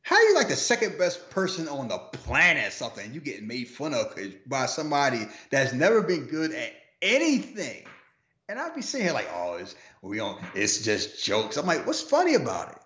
[0.00, 3.12] How you like the second best person on the planet or something?
[3.12, 7.84] You getting made fun of by somebody that's never been good at anything.
[8.48, 10.40] And I'd be sitting here like, oh, it's we don't.
[10.54, 11.56] It's just jokes.
[11.56, 12.78] I'm like, what's funny about it?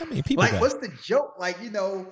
[0.00, 0.44] I mean, people.
[0.44, 1.34] Like, got- what's the joke?
[1.38, 2.06] Like, you know,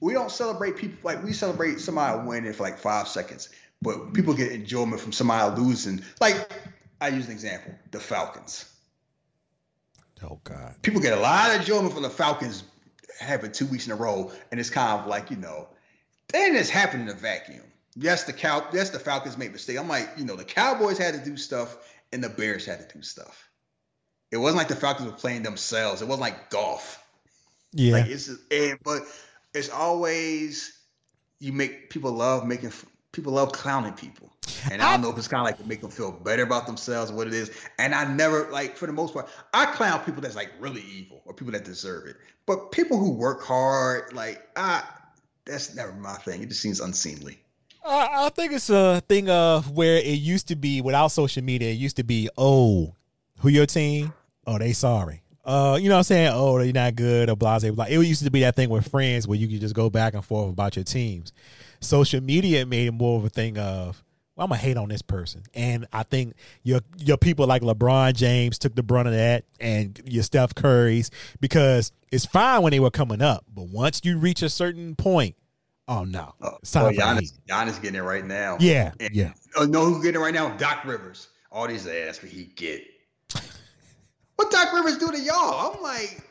[0.00, 3.48] we don't celebrate people like we celebrate somebody winning for like five seconds,
[3.82, 6.02] but people get enjoyment from somebody losing.
[6.20, 6.50] Like,
[7.00, 8.69] I use an example: the Falcons.
[10.24, 10.74] Oh God.
[10.82, 12.64] People get a lot of enjoyment from the Falcons
[13.18, 15.68] having two weeks in a row, and it's kind of like you know,
[16.28, 17.64] then it's happened in a vacuum.
[17.96, 18.66] Yes, the cow.
[18.72, 19.78] Yes, the Falcons made mistake.
[19.78, 21.76] I'm like, you know, the Cowboys had to do stuff,
[22.12, 23.48] and the Bears had to do stuff.
[24.30, 26.02] It wasn't like the Falcons were playing themselves.
[26.02, 27.04] It wasn't like golf.
[27.72, 27.94] Yeah.
[27.94, 29.02] Like it's and, but
[29.54, 30.78] it's always
[31.40, 32.72] you make people love making
[33.12, 34.30] people love clowning people.
[34.70, 36.66] And I don't know if it's kind of like to make them feel better about
[36.66, 37.50] themselves or what it is.
[37.78, 41.22] And I never like for the most part, I clown people that's like really evil
[41.24, 42.16] or people that deserve it.
[42.46, 44.82] But people who work hard, like I
[45.44, 46.42] that's never my thing.
[46.42, 47.38] It just seems unseemly.
[47.84, 51.70] I I think it's a thing of where it used to be without social media.
[51.70, 52.94] It used to be, oh,
[53.38, 54.12] who your team?
[54.46, 55.22] Oh, they sorry.
[55.44, 56.32] Uh, you know what I'm saying?
[56.34, 57.86] Oh, they're not good or blah, blah, blah.
[57.86, 60.24] It used to be that thing with friends where you could just go back and
[60.24, 61.32] forth about your teams.
[61.80, 64.02] Social media made it more of a thing of,
[64.36, 65.42] well, I'm gonna hate on this person.
[65.54, 70.00] And I think your your people like LeBron James took the brunt of that and
[70.06, 74.42] your Steph Curry's because it's fine when they were coming up, but once you reach
[74.42, 75.36] a certain point,
[75.88, 76.34] oh no.
[76.40, 77.32] Oh, It's time well, Giannis.
[77.48, 78.56] Giannis getting it right now.
[78.60, 79.32] Yeah, And- yeah.
[79.56, 80.56] Oh, know who's getting it right now?
[80.56, 81.28] Doc Rivers.
[81.52, 82.82] All these ass what he get.
[84.36, 85.74] What Doc Rivers do to y'all?
[85.76, 86.22] I'm like,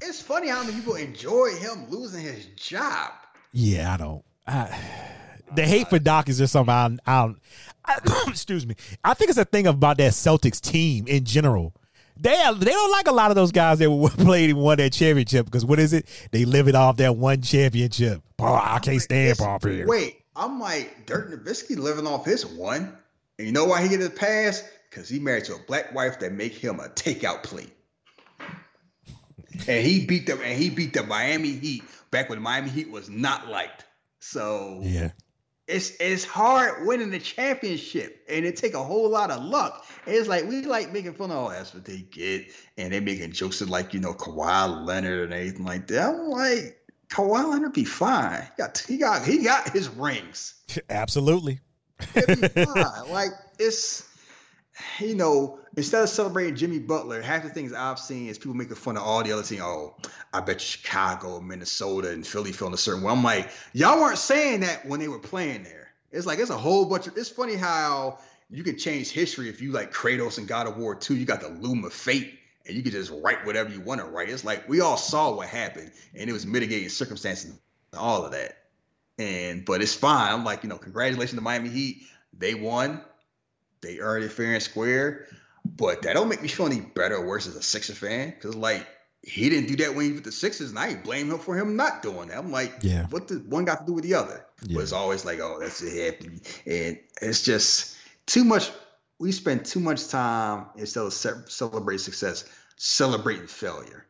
[0.00, 3.12] it's funny how many people enjoy him losing his job.
[3.52, 4.24] Yeah, I don't.
[4.46, 4.78] I,
[5.54, 7.00] the hate for Doc is just something I don't.
[7.06, 7.38] I don't
[7.84, 8.74] I, excuse me.
[9.04, 11.74] I think it's a thing about that Celtics team in general.
[12.16, 15.46] They they don't like a lot of those guys that played and won that championship
[15.46, 16.06] because what is it?
[16.30, 18.22] They live it off that one championship.
[18.36, 19.88] Paul, I can't stand Paul Pierce.
[19.88, 22.96] Wait, I'm like Dirk Nowitzki living off his one,
[23.38, 24.68] and you know why he get his pass?
[24.88, 27.72] Because he married to a black wife that make him a takeout plate.
[29.68, 33.08] And he beat them, and he beat the Miami Heat back when Miami Heat was
[33.08, 33.84] not liked.
[34.22, 35.10] So Yeah,
[35.66, 39.84] it's it's hard winning the championship, and it take a whole lot of luck.
[40.06, 43.00] And it's like we like making fun of all that's what they get, and they
[43.00, 46.08] making jokes of like you know Kawhi Leonard and anything like that.
[46.14, 46.78] I'm like
[47.10, 48.42] Kawhi Leonard be fine.
[48.42, 50.54] He got he got he got his rings.
[50.88, 51.58] absolutely.
[52.14, 53.10] Be fine.
[53.10, 54.08] like it's
[55.00, 58.76] you know, instead of celebrating Jimmy Butler, half the things I've seen is people making
[58.76, 59.62] fun of all the other teams.
[59.62, 59.96] Oh,
[60.32, 63.12] I bet Chicago, Minnesota, and Philly feeling a certain way.
[63.12, 65.92] I'm like, y'all weren't saying that when they were playing there.
[66.10, 67.16] It's like it's a whole bunch of.
[67.16, 68.18] It's funny how
[68.50, 71.16] you can change history if you like Kratos and God of War 2.
[71.16, 74.06] You got the Loom of Fate, and you can just write whatever you want to
[74.06, 74.28] write.
[74.28, 77.58] It's like we all saw what happened, and it was mitigating circumstances,
[77.96, 78.58] all of that.
[79.18, 80.32] And but it's fine.
[80.32, 82.02] I'm like, you know, congratulations to Miami Heat.
[82.36, 83.00] They won.
[83.82, 85.26] They earned it fair and square.
[85.64, 88.30] But that don't make me feel any better or worse as a Sixer fan.
[88.30, 88.86] Because like
[89.22, 91.38] he didn't do that when he was with the Sixers, and I ain't blame him
[91.38, 92.38] for him not doing that.
[92.38, 94.44] I'm like, yeah, what did one got to do with the other?
[94.62, 94.76] Yeah.
[94.76, 96.24] But it's always like, oh, that's it.
[96.66, 98.70] And it's just too much.
[99.18, 102.44] We spend too much time instead of celebrating success,
[102.76, 104.04] celebrating failure.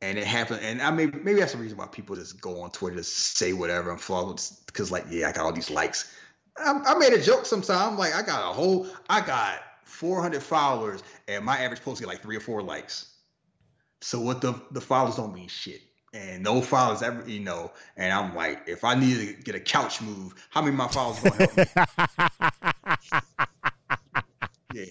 [0.00, 0.60] And it happened.
[0.62, 3.52] And I mean, maybe that's the reason why people just go on Twitter to say
[3.52, 4.36] whatever and follow
[4.66, 6.14] because, like, yeah, I got all these likes.
[6.56, 7.92] I, I made a joke sometime.
[7.92, 12.08] I'm like, I got a whole, I got 400 followers, and my average post get
[12.08, 13.10] like three or four likes.
[14.00, 15.80] So what the the followers don't mean shit.
[16.12, 17.72] And no followers ever, you know.
[17.96, 20.88] And I'm like, if I need to get a couch move, how many of my
[20.88, 21.64] followers gonna help me?
[24.74, 24.84] yeah.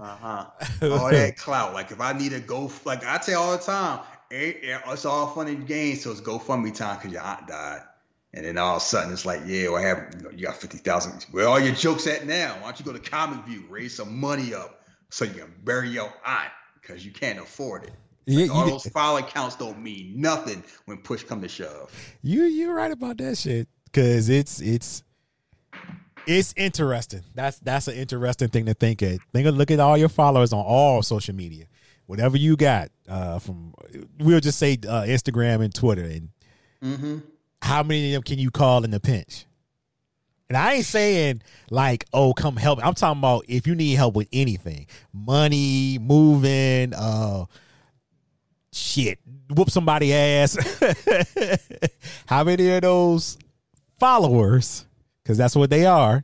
[0.00, 0.46] uh-huh.
[0.82, 1.74] All that clout.
[1.74, 4.00] Like if I need to go, like I tell all the time,
[4.30, 6.02] it's all fun and games.
[6.02, 7.82] So it's GoFundMe time because your aunt died.
[8.34, 10.46] And then all of a sudden it's like, yeah, well, I have you, know, you
[10.46, 11.24] got fifty thousand.
[11.30, 12.54] Where all your jokes at now?
[12.56, 15.90] Why don't you go to Comic View, raise some money up so you can bury
[15.90, 17.92] your aunt because you can't afford it.
[18.26, 21.92] Like, yeah, all those file accounts don't mean nothing when push come to shove.
[22.22, 25.04] You you're right about that shit because it's it's
[26.26, 27.22] it's interesting.
[27.34, 29.18] That's that's an interesting thing to think at.
[29.32, 31.66] Think of look at all your followers on all social media,
[32.06, 32.88] whatever you got.
[33.08, 33.74] Uh, from
[34.18, 36.28] we'll just say uh, Instagram and Twitter, and
[36.82, 37.18] mm-hmm.
[37.64, 39.46] How many of them can you call in the pinch?
[40.50, 41.40] And I ain't saying
[41.70, 42.78] like, oh, come help.
[42.84, 47.46] I'm talking about if you need help with anything, money, moving, uh,
[48.70, 50.58] shit, whoop somebody ass.
[52.26, 53.38] How many of those
[53.98, 54.84] followers,
[55.22, 56.22] because that's what they are,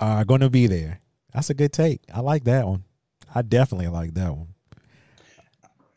[0.00, 1.00] are going to be there?
[1.32, 2.00] That's a good take.
[2.12, 2.82] I like that one.
[3.32, 4.48] I definitely like that one.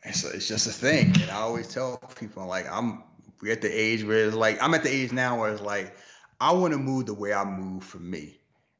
[0.04, 1.06] It's, it's just a thing.
[1.20, 3.02] And I always tell people, like, I'm
[3.40, 5.96] we're at the age where it's like, I'm at the age now where it's like,
[6.40, 8.38] I want to move the way I move for me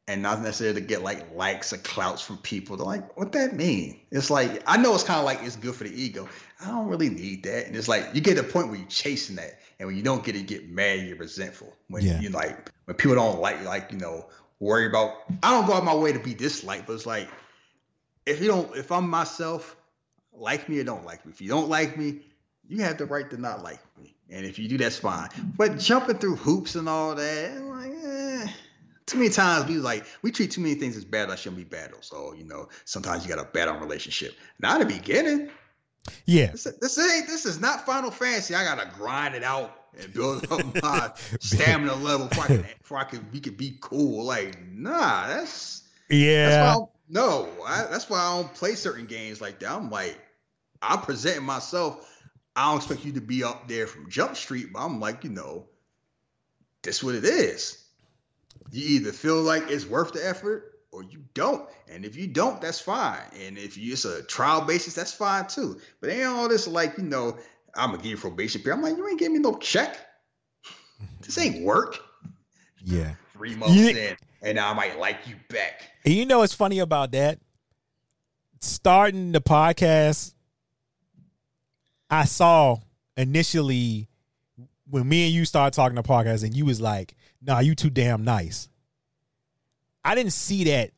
[0.08, 2.76] and not necessarily to get like likes or clouts from people.
[2.76, 4.00] They're like, what that mean?
[4.10, 6.28] It's like I know it's kind of like it's good for the ego.
[6.60, 7.66] I don't really need that.
[7.66, 10.02] And it's like you get to the point where you're chasing that, and when you
[10.02, 11.74] don't get it, you get mad, you're resentful.
[11.88, 12.20] When yeah.
[12.20, 14.28] you like when people don't like like you know
[14.60, 15.14] worry about.
[15.42, 17.28] I don't go out my way to be disliked, but it's like
[18.26, 19.76] if you don't, if I'm myself,
[20.32, 21.32] like me or don't like me.
[21.32, 22.20] If you don't like me,
[22.68, 24.15] you have the right to not like me.
[24.30, 25.28] And if you do, that's fine.
[25.56, 28.46] But jumping through hoops and all that, like, eh.
[29.06, 31.64] Too many times we like we treat too many things as bad that shouldn't be
[31.64, 31.98] battle.
[32.00, 34.34] So you know, sometimes you got to bet on relationship.
[34.58, 35.48] Not in the beginning.
[36.24, 36.50] Yeah.
[36.50, 38.56] This, this ain't this is not Final Fantasy.
[38.56, 42.98] I gotta grind it out and build up my stamina level before I can before
[42.98, 44.24] I can we can be cool.
[44.24, 46.48] Like, nah, that's yeah.
[46.48, 49.70] That's why no, I, that's why I don't play certain games like that.
[49.70, 50.18] I'm like,
[50.82, 52.15] I'm presenting myself
[52.56, 55.30] I don't expect you to be up there from Jump Street, but I'm like, you
[55.30, 55.66] know,
[56.82, 57.84] that's what it is.
[58.72, 61.68] You either feel like it's worth the effort or you don't.
[61.88, 63.20] And if you don't, that's fine.
[63.44, 65.78] And if you, it's a trial basis, that's fine too.
[66.00, 67.36] But ain't all this like, you know,
[67.76, 68.78] I'm gonna give you probation period.
[68.78, 69.98] I'm like, you ain't giving me no check.
[71.20, 71.98] This ain't work.
[72.82, 73.16] Yeah.
[73.34, 75.90] Three months you, in, and I might like you back.
[76.06, 77.38] And you know what's funny about that?
[78.60, 80.32] Starting the podcast
[82.10, 82.78] I saw
[83.16, 84.08] initially
[84.88, 87.90] when me and you started talking to podcast and you was like, nah, you too
[87.90, 88.68] damn nice.
[90.04, 90.92] I didn't see that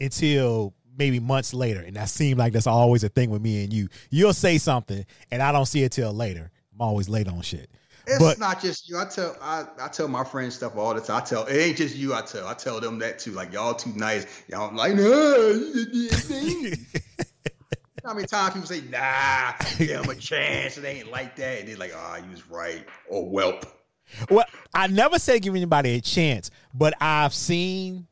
[0.00, 1.80] until maybe months later.
[1.80, 3.88] And that seemed like that's always a thing with me and you.
[4.10, 6.50] You'll say something and I don't see it till later.
[6.74, 7.70] I'm always late on shit.
[8.08, 8.98] It's but, not just you.
[8.98, 11.18] I tell I, I tell my friends stuff all the time.
[11.18, 12.14] I tell it ain't just you.
[12.14, 13.32] I tell I tell them that too.
[13.32, 14.44] Like y'all too nice.
[14.48, 15.60] Y'all like no.
[18.04, 20.78] How many times people say, nah, give him a chance.
[20.78, 21.60] It ain't like that.
[21.60, 22.86] And they're like, ah, oh, you was right.
[23.08, 23.64] Or whelp.
[24.30, 28.06] Well, I never said give anybody a chance, but I've seen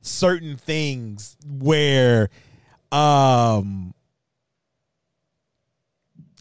[0.00, 2.30] certain things where
[2.92, 3.92] um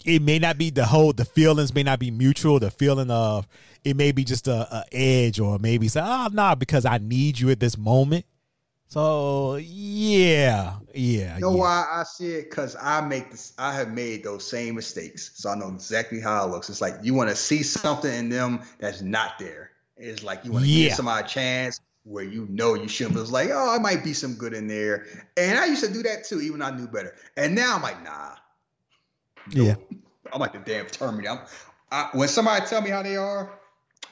[0.06, 3.46] it may not be the whole the feelings may not be mutual the feeling of
[3.84, 7.38] it may be just a, a edge or maybe say oh nah because i need
[7.38, 8.26] you at this moment
[8.88, 11.36] so yeah, yeah.
[11.36, 11.60] You know yeah.
[11.60, 12.50] why I see it?
[12.50, 13.54] Because I make this.
[13.58, 16.70] I have made those same mistakes, so I know exactly how it looks.
[16.70, 19.72] It's like you want to see something in them that's not there.
[19.98, 20.88] It's like you want to yeah.
[20.90, 21.82] give somebody a chance.
[22.08, 23.16] where you know you shouldn't.
[23.16, 25.06] But it's like, oh, it might be some good in there.
[25.36, 27.16] And I used to do that too, even I knew better.
[27.36, 28.36] And now I'm like, nah.
[29.50, 29.76] Yeah.
[30.32, 31.32] I'm like the damn Terminator.
[31.32, 31.40] I'm,
[31.92, 33.60] I, when somebody tell me how they are,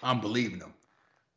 [0.03, 0.73] I'm believing them.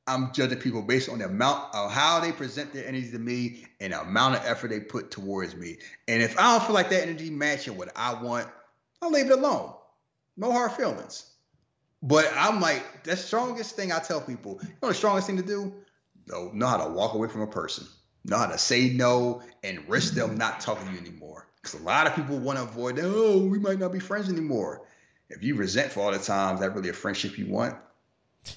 [0.08, 3.66] I'm judging people based on the amount of how they present their energy to me
[3.80, 5.76] and the amount of effort they put towards me.
[6.08, 8.48] And if I don't feel like that energy matching what I want,
[9.02, 9.74] I'll leave it alone.
[10.36, 11.30] No hard feelings.
[12.02, 15.42] But I'm like, the strongest thing I tell people, you know the strongest thing to
[15.42, 15.74] do?
[16.26, 17.86] Know, know how to walk away from a person.
[18.24, 21.48] Know how to say no and risk them not talking to you anymore.
[21.60, 24.28] Because a lot of people want to avoid, that, oh, we might not be friends
[24.28, 24.86] anymore.
[25.28, 27.76] If you resent for all the times, that really a friendship you want?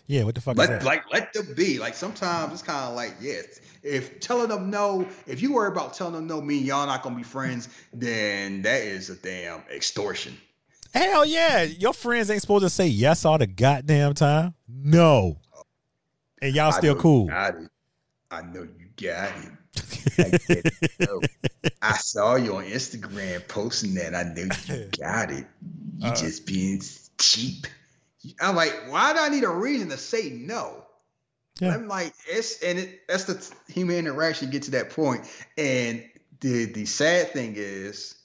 [0.07, 0.85] Yeah, what the fuck let, is that?
[0.85, 1.79] Like, let them be.
[1.79, 3.41] Like, sometimes it's kind of like, yeah,
[3.83, 7.03] if telling them no, if you worry about telling them no, me and y'all not
[7.03, 10.37] going to be friends, then that is a damn extortion.
[10.93, 11.63] Hell yeah.
[11.63, 14.53] Your friends ain't supposed to say yes all the goddamn time.
[14.67, 15.37] No.
[16.41, 17.29] And y'all still cool.
[17.31, 17.51] I
[18.41, 19.51] know you got it.
[20.17, 21.17] I,
[21.81, 24.15] I saw you on Instagram posting that.
[24.15, 25.45] I know you got it.
[25.97, 26.81] You uh, just being
[27.17, 27.67] cheap.
[28.39, 30.83] I'm like, why do I need a reason to say no?
[31.59, 31.75] Yeah.
[31.75, 35.21] I'm like, it's and it that's the human interaction get to that point.
[35.57, 36.03] And
[36.39, 38.15] the the sad thing is,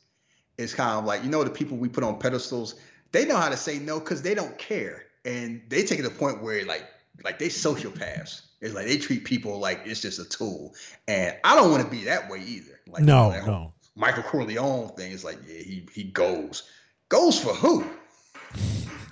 [0.58, 2.74] it's kind of like you know the people we put on pedestals,
[3.12, 6.08] they know how to say no because they don't care, and they take it to
[6.08, 6.86] the point where like
[7.24, 8.42] like they sociopaths.
[8.60, 10.74] It's like they treat people like it's just a tool,
[11.06, 12.80] and I don't want to be that way either.
[12.86, 13.72] Like no, you know, no.
[13.96, 16.62] Michael Corleone thing is like yeah, he he goes
[17.08, 17.84] goes for who?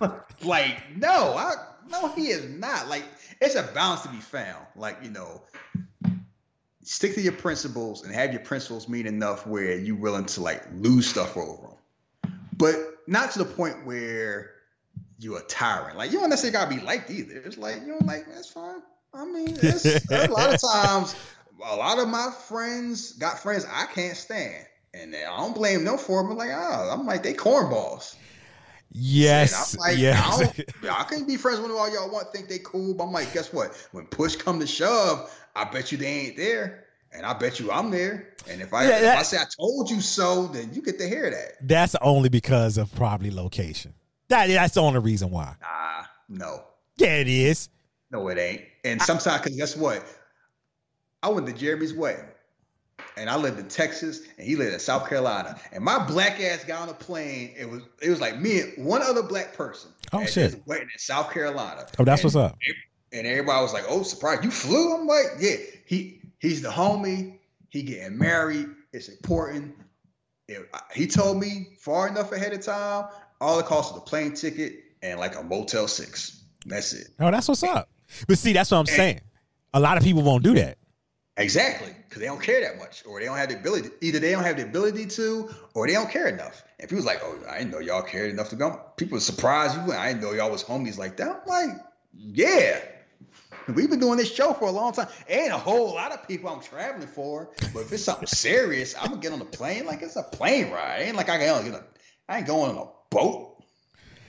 [0.42, 1.54] like no, I
[1.88, 2.88] no, he is not.
[2.88, 3.04] Like
[3.40, 4.64] it's a balance to be found.
[4.76, 5.42] Like you know,
[6.82, 10.62] stick to your principles and have your principles mean enough where you're willing to like
[10.74, 12.74] lose stuff over them, but
[13.06, 14.52] not to the point where
[15.18, 15.96] you're a tyrant.
[15.96, 17.36] Like you don't necessarily gotta be liked either.
[17.44, 18.82] It's like you don't like that's fine.
[19.12, 19.56] I mean,
[20.10, 21.14] a lot of times,
[21.64, 25.98] a lot of my friends got friends I can't stand, and I don't blame them
[25.98, 26.28] for it.
[26.28, 28.16] But like, oh, I'm like they cornballs.
[28.94, 29.76] Yes.
[29.76, 30.40] Like, yes.
[30.40, 32.94] I, I can't be friends with all y'all want think they cool.
[32.94, 33.74] But I'm like, guess what?
[33.92, 36.84] When push come to shove, I bet you they ain't there.
[37.12, 38.34] And I bet you I'm there.
[38.48, 40.98] And if I, yeah, that, if I say I told you so, then you get
[40.98, 41.66] to hear that.
[41.66, 43.94] That's only because of probably location.
[44.28, 45.54] That that's the only reason why.
[45.60, 46.64] Nah, no.
[46.96, 47.68] Yeah, it is.
[48.10, 48.62] No, it ain't.
[48.84, 50.04] And sometimes, because guess what?
[51.22, 52.26] I went to Jeremy's wedding
[53.16, 55.58] and I lived in Texas, and he lived in South Carolina.
[55.72, 57.52] And my black ass got on a plane.
[57.56, 59.90] It was it was like me and one other black person.
[60.12, 60.62] Oh shit!
[60.66, 61.86] Waiting in South Carolina.
[61.98, 62.58] Oh, that's and, what's up.
[63.12, 64.40] And everybody was like, "Oh, surprise!
[64.42, 65.56] You flew?" I'm like, "Yeah."
[65.86, 67.38] He he's the homie.
[67.70, 68.68] He getting married.
[68.92, 69.74] It's important.
[70.46, 73.06] It, he told me far enough ahead of time.
[73.40, 76.44] All the cost of the plane ticket and like a Motel Six.
[76.66, 77.08] That's it.
[77.20, 77.88] Oh, that's what's up.
[78.26, 79.20] But see, that's what I'm and, saying.
[79.74, 80.78] A lot of people won't do that.
[81.36, 83.90] Exactly, because they don't care that much, or they don't have the ability.
[84.00, 86.62] Either they don't have the ability to, or they don't care enough.
[86.78, 89.92] And people's like, "Oh, I didn't know y'all cared enough to go." People surprise you.
[89.92, 91.28] I didn't know y'all was homies like that.
[91.28, 91.80] I'm like,
[92.12, 92.80] yeah,
[93.74, 95.08] we've been doing this show for a long time.
[95.28, 99.08] and a whole lot of people I'm traveling for, but if it's something serious, I'm
[99.08, 101.02] gonna get on the plane like it's a plane ride.
[101.02, 101.82] Ain't like I can, you know,
[102.28, 103.62] I ain't going on a boat.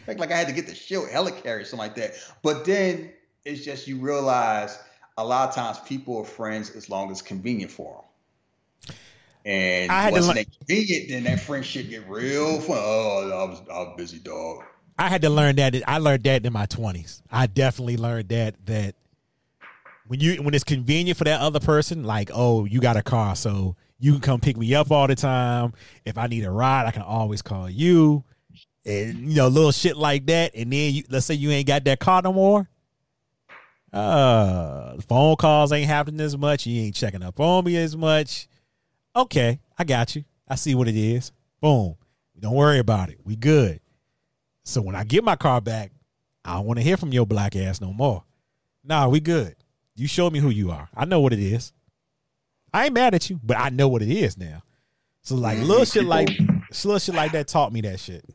[0.08, 2.14] Like, like I had to get the shit helicarrier something like that.
[2.42, 3.12] But then
[3.44, 4.78] it's just you realize
[5.18, 7.94] a lot of times people are friends as long as convenient for
[8.88, 8.96] them.
[9.46, 12.78] And I had once to convenient, then that friendship get real fun.
[12.80, 14.64] Oh, I was, I was busy, dog.
[14.98, 15.76] I had to learn that.
[15.88, 17.22] I learned that in my twenties.
[17.30, 18.96] I definitely learned that that
[20.08, 23.36] when you when it's convenient for that other person, like oh, you got a car,
[23.36, 25.74] so you can come pick me up all the time.
[26.06, 28.24] If I need a ride, I can always call you,
[28.84, 30.56] and you know, little shit like that.
[30.56, 32.68] And then you, let's say you ain't got that car no more.
[33.96, 36.66] Uh, phone calls ain't happening as much.
[36.66, 38.48] You ain't checking up on me as much.
[39.16, 40.26] Okay, I got you.
[40.48, 41.32] I see what it is.
[41.62, 41.96] Boom.
[42.38, 43.20] Don't worry about it.
[43.24, 43.80] We good.
[44.64, 45.92] So when I get my car back,
[46.44, 48.26] I don't want to hear from your black ass no more.
[48.84, 49.56] Nah, we good.
[49.96, 50.90] You show me who you are.
[50.94, 51.72] I know what it is.
[52.74, 54.62] I ain't mad at you, but I know what it is now.
[55.22, 56.30] So like little shit like
[56.84, 58.26] little shit like that taught me that shit.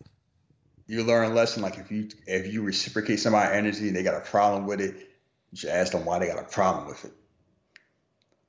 [0.86, 4.14] You learn a lesson like if you if you reciprocate somebody's energy and they got
[4.14, 5.09] a problem with it,
[5.52, 7.12] you should ask them why they got a problem with it.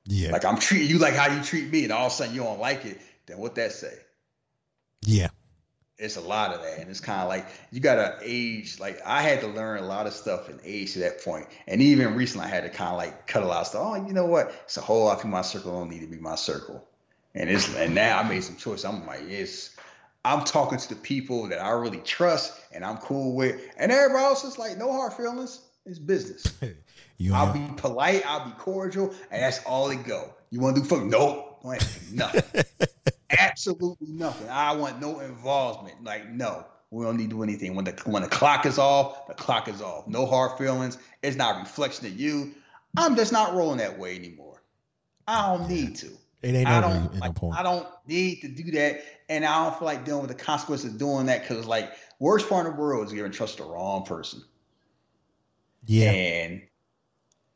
[0.04, 0.32] Yeah.
[0.32, 2.42] Like I'm treating you like how you treat me, and all of a sudden you
[2.42, 3.00] don't like it.
[3.26, 3.94] Then what that say?
[5.02, 5.28] Yeah.
[5.98, 8.80] It's a lot of that, and it's kind of like you gotta age.
[8.80, 11.80] Like I had to learn a lot of stuff and age to that point, and
[11.80, 13.82] even recently I had to kind of like cut a lot of stuff.
[13.84, 14.52] Oh, you know what?
[14.64, 16.84] It's a whole lot of my circle don't need to be my circle,
[17.34, 18.84] and it's and now I made some choice.
[18.84, 19.76] I'm like, it's
[20.24, 24.24] I'm talking to the people that I really trust and I'm cool with, and everybody
[24.24, 26.44] else is like, no hard feelings It's business.
[27.22, 28.24] You I'll be polite.
[28.26, 30.34] I'll be cordial, and that's all it go.
[30.50, 31.04] You want to do fuck?
[31.04, 31.60] Nope.
[31.62, 31.80] Like
[32.12, 32.64] nothing.
[33.38, 34.48] Absolutely nothing.
[34.48, 36.02] I want no involvement.
[36.02, 37.76] Like no, we don't need to do anything.
[37.76, 40.08] When the when the clock is off, the clock is off.
[40.08, 40.98] No hard feelings.
[41.22, 42.54] It's not a reflection of you.
[42.96, 44.60] I'm just not rolling that way anymore.
[45.28, 46.08] I don't need to.
[46.42, 47.56] it ain't I don't ain't no point.
[47.56, 50.92] I don't need to do that, and I don't feel like dealing with the consequences
[50.92, 53.68] of doing that because like worst part in the world is giving trust to the
[53.68, 54.42] wrong person.
[55.86, 56.62] yeah, And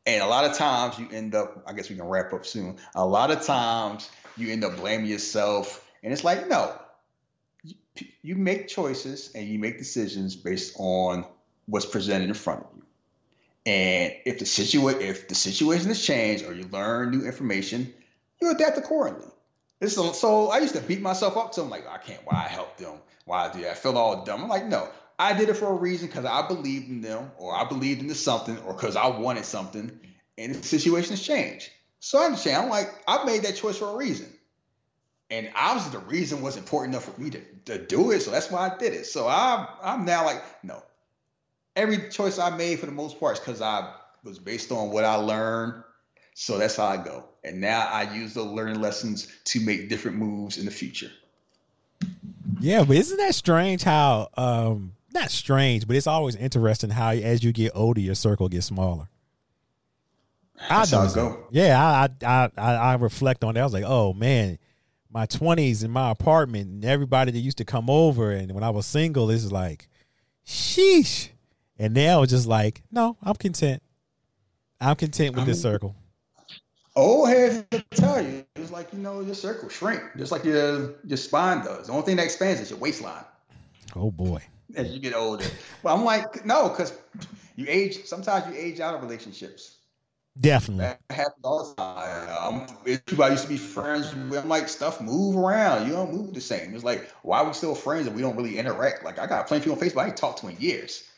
[0.07, 2.77] and a lot of times you end up, I guess we can wrap up soon.
[2.95, 5.85] A lot of times you end up blaming yourself.
[6.01, 6.73] And it's like, no,
[8.21, 11.25] you, make choices and you make decisions based on
[11.65, 12.83] what's presented in front of you.
[13.65, 17.93] And if the situa- if the situation has changed or you learn new information,
[18.41, 19.27] you adapt accordingly.
[19.81, 22.45] This is, so I used to beat myself up to I'm like, I can't, why
[22.45, 22.93] I help them,
[23.25, 23.71] why I do that.
[23.71, 24.43] I feel all dumb.
[24.43, 24.87] I'm like, no,
[25.19, 28.15] I did it for a reason because I believed in them or I believed into
[28.15, 29.99] something or because I wanted something
[30.37, 31.69] and the situation has changed.
[31.99, 32.63] So I understand.
[32.63, 34.27] I'm like, I made that choice for a reason.
[35.29, 38.21] And obviously the reason was important enough for me to, to do it.
[38.21, 39.05] So that's why I did it.
[39.07, 40.81] So I'm I'm now like, no.
[41.75, 43.93] Every choice I made for the most part is because I
[44.23, 45.83] was based on what I learned.
[46.33, 47.25] So that's how I go.
[47.43, 51.11] And now I use those learning lessons to make different moves in the future.
[52.59, 52.83] yeah.
[52.83, 53.83] But isn't that strange?
[53.83, 58.47] How um, not strange, but it's always interesting how as you get older, your circle
[58.49, 59.07] gets smaller.
[60.69, 61.29] That's how noticed it that.
[61.29, 61.47] go.
[61.51, 63.61] Yeah, I, I I I reflect on that.
[63.61, 64.57] I was like, oh man,
[65.11, 68.69] my twenties in my apartment, and everybody that used to come over, and when I
[68.69, 69.87] was single, this is like,
[70.45, 71.29] sheesh.
[71.79, 73.83] And now it's just like, no, I'm content.
[74.81, 75.95] I'm content with this I'm- circle.
[76.95, 81.17] Old heads tell you, it's like, you know, your circle shrink, just like your your
[81.17, 81.85] spine does.
[81.85, 83.23] The only thing that expands is your waistline.
[83.95, 84.41] Oh boy.
[84.75, 85.45] As you get older.
[85.83, 86.93] But I'm like, no, because
[87.55, 88.05] you age.
[88.05, 89.77] Sometimes you age out of relationships.
[90.39, 90.83] Definitely.
[90.83, 92.67] That happens all the time.
[92.83, 94.43] Um, people I used to be friends with.
[94.43, 95.87] I'm like, stuff move around.
[95.87, 96.75] You don't move the same.
[96.75, 99.03] It's like, why are we still friends and we don't really interact?
[99.03, 101.09] Like, I got plenty of people on Facebook I ain't talked to in years,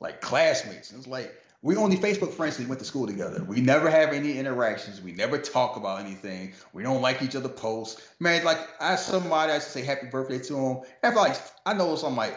[0.00, 0.92] like classmates.
[0.92, 3.42] It's like we only Facebook friends because we went to school together.
[3.42, 5.00] We never have any interactions.
[5.00, 6.52] We never talk about anything.
[6.74, 8.06] We don't like each other posts.
[8.20, 10.76] Man, like I somebody I to say happy birthday to him.
[11.02, 12.34] After like I know I'm like,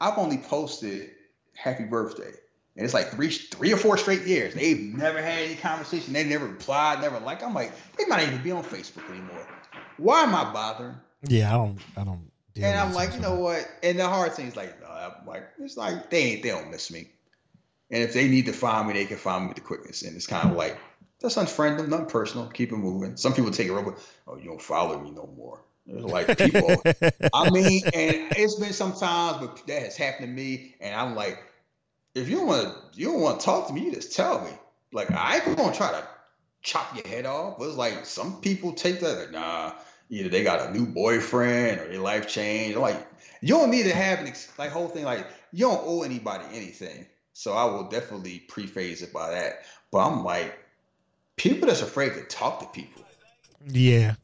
[0.00, 1.10] I've only posted
[1.54, 2.32] happy birthday.
[2.76, 4.54] And it's like three, three or four straight years.
[4.54, 6.12] They've never had any conversation.
[6.12, 7.42] They never replied, never like.
[7.42, 9.46] I'm like, they might not even be on Facebook anymore.
[9.96, 10.96] Why am I bothering?
[11.28, 11.78] Yeah, I don't.
[11.96, 12.30] I don't.
[12.56, 13.68] And I'm like, you know what?
[13.82, 16.70] And the hard thing is like, no, I'm like, it's like they ain't, they don't
[16.70, 17.08] miss me.
[17.90, 20.02] And if they need to find me, they can find me with the quickness.
[20.02, 20.78] And it's kind of like,
[21.20, 23.16] just unfriend them, nothing personal, keep it moving.
[23.16, 25.62] Some people take it real, oh, you don't follow me no more.
[25.86, 26.82] Like people.
[27.32, 31.14] I mean, and it's been some times, but that has happened to me, and I'm
[31.16, 31.42] like,
[32.14, 34.40] if you don't want to, you don't want to talk to me, you just tell
[34.44, 34.50] me.
[34.92, 36.06] Like I ain't gonna try to
[36.62, 37.58] chop your head off.
[37.58, 39.72] But it's like some people take that, like, nah,
[40.08, 42.78] either they got a new boyfriend or their life changed.
[42.78, 43.06] Like
[43.40, 45.04] you don't need to have an ex- like whole thing.
[45.04, 47.06] Like you don't owe anybody anything.
[47.32, 49.64] So I will definitely preface it by that.
[49.90, 50.56] But I'm like,
[51.36, 53.02] people that's afraid to talk to people
[53.66, 54.14] Yeah,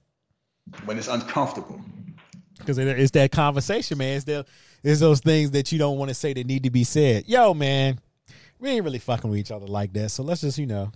[0.84, 1.80] when it's uncomfortable.
[2.58, 4.16] because it's that conversation, man.
[4.16, 4.46] It's that
[4.82, 7.28] it's those things that you don't want to say that need to be said.
[7.28, 7.98] Yo, man,
[8.58, 10.10] we ain't really fucking with each other like that.
[10.10, 10.92] So let's just you know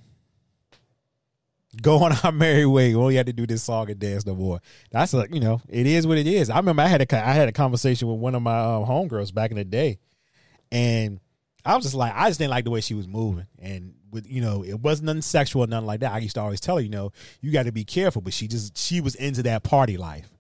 [1.82, 2.94] go on our merry way.
[2.94, 4.60] We only to do this song and dance no more.
[4.90, 6.50] That's a you know it is what it is.
[6.50, 9.34] I remember I had a I had a conversation with one of my um, homegirls
[9.34, 9.98] back in the day,
[10.70, 11.20] and
[11.64, 14.30] I was just like I just didn't like the way she was moving, and with
[14.30, 16.12] you know it wasn't nothing sexual, nothing like that.
[16.12, 17.12] I used to always tell her, you know,
[17.42, 18.22] you got to be careful.
[18.22, 20.30] But she just she was into that party life,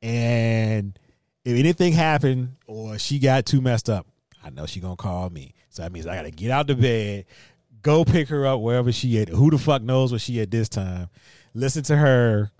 [0.00, 0.96] and
[1.44, 4.06] if anything happened or she got too messed up,
[4.44, 5.54] I know she gonna call me.
[5.70, 7.24] So that means I gotta get out the bed,
[7.82, 9.28] go pick her up wherever she at.
[9.28, 11.08] Who the fuck knows where she at this time?
[11.54, 12.52] Listen to her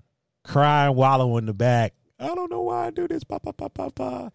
[0.43, 1.93] crying and wallow in the back.
[2.19, 3.23] I don't know why I do this.
[3.23, 4.31] Ba, ba, ba, ba, ba.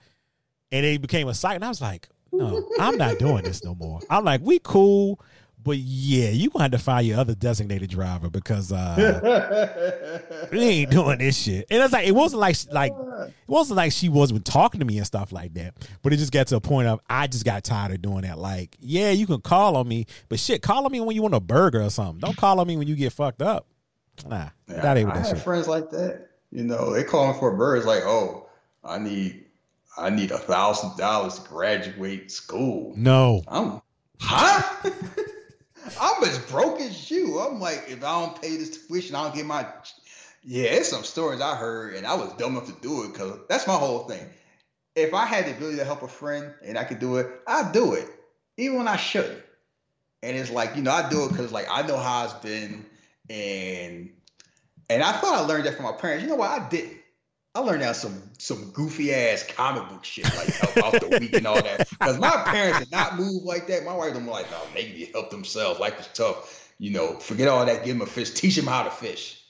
[0.73, 1.57] And it became a sight.
[1.57, 4.01] And I was like, no, I'm not doing this no more.
[4.11, 5.21] I'm like, we cool,
[5.65, 10.91] but yeah, you gonna have to find your other designated driver because uh we ain't
[10.91, 11.67] doing this shit.
[11.71, 14.99] And it's like it wasn't like like it wasn't like she wasn't talking to me
[14.99, 15.75] and stuff like that.
[16.03, 18.39] But it just got to a point of I just got tired of doing that.
[18.39, 21.35] Like, yeah, you can call on me, but shit, call on me when you want
[21.35, 22.19] a burger or something.
[22.21, 23.67] Don't call on me when you get fucked up.
[24.29, 25.45] Nah, Yeah, that ain't what I that have shit.
[25.45, 26.29] friends like that.
[26.53, 27.79] You know, they call me for a bird.
[27.79, 28.49] It's like, oh,
[28.85, 29.47] I need,
[29.97, 32.95] I need a thousand dollars to graduate school.
[32.97, 33.43] No.
[33.49, 33.81] I'm,
[34.21, 34.91] huh?
[36.01, 37.39] I'm as broke as you.
[37.39, 39.67] I'm like, if I don't pay this tuition, I don't get my.
[40.43, 43.39] Yeah, it's some stories I heard, and I was dumb enough to do it because
[43.49, 44.27] that's my whole thing.
[44.95, 47.73] If I had the ability to help a friend and I could do it, I'd
[47.73, 48.09] do it,
[48.57, 49.43] even when I shouldn't.
[50.23, 52.85] and it's like you know I do it because like I know how it's been,
[53.31, 54.11] and
[54.91, 56.25] and I thought I learned that from my parents.
[56.25, 56.51] You know what?
[56.51, 56.99] I didn't.
[57.55, 61.35] I learned that some some goofy ass comic book shit like help out the weak
[61.35, 61.89] and all that.
[61.89, 63.85] Because my parents did not move like that.
[63.85, 65.79] My wife them like, oh, maybe help themselves.
[65.79, 66.73] Life is tough.
[66.79, 67.85] You know, forget all that.
[67.85, 68.31] Give them a fish.
[68.31, 69.41] Teach them how to fish.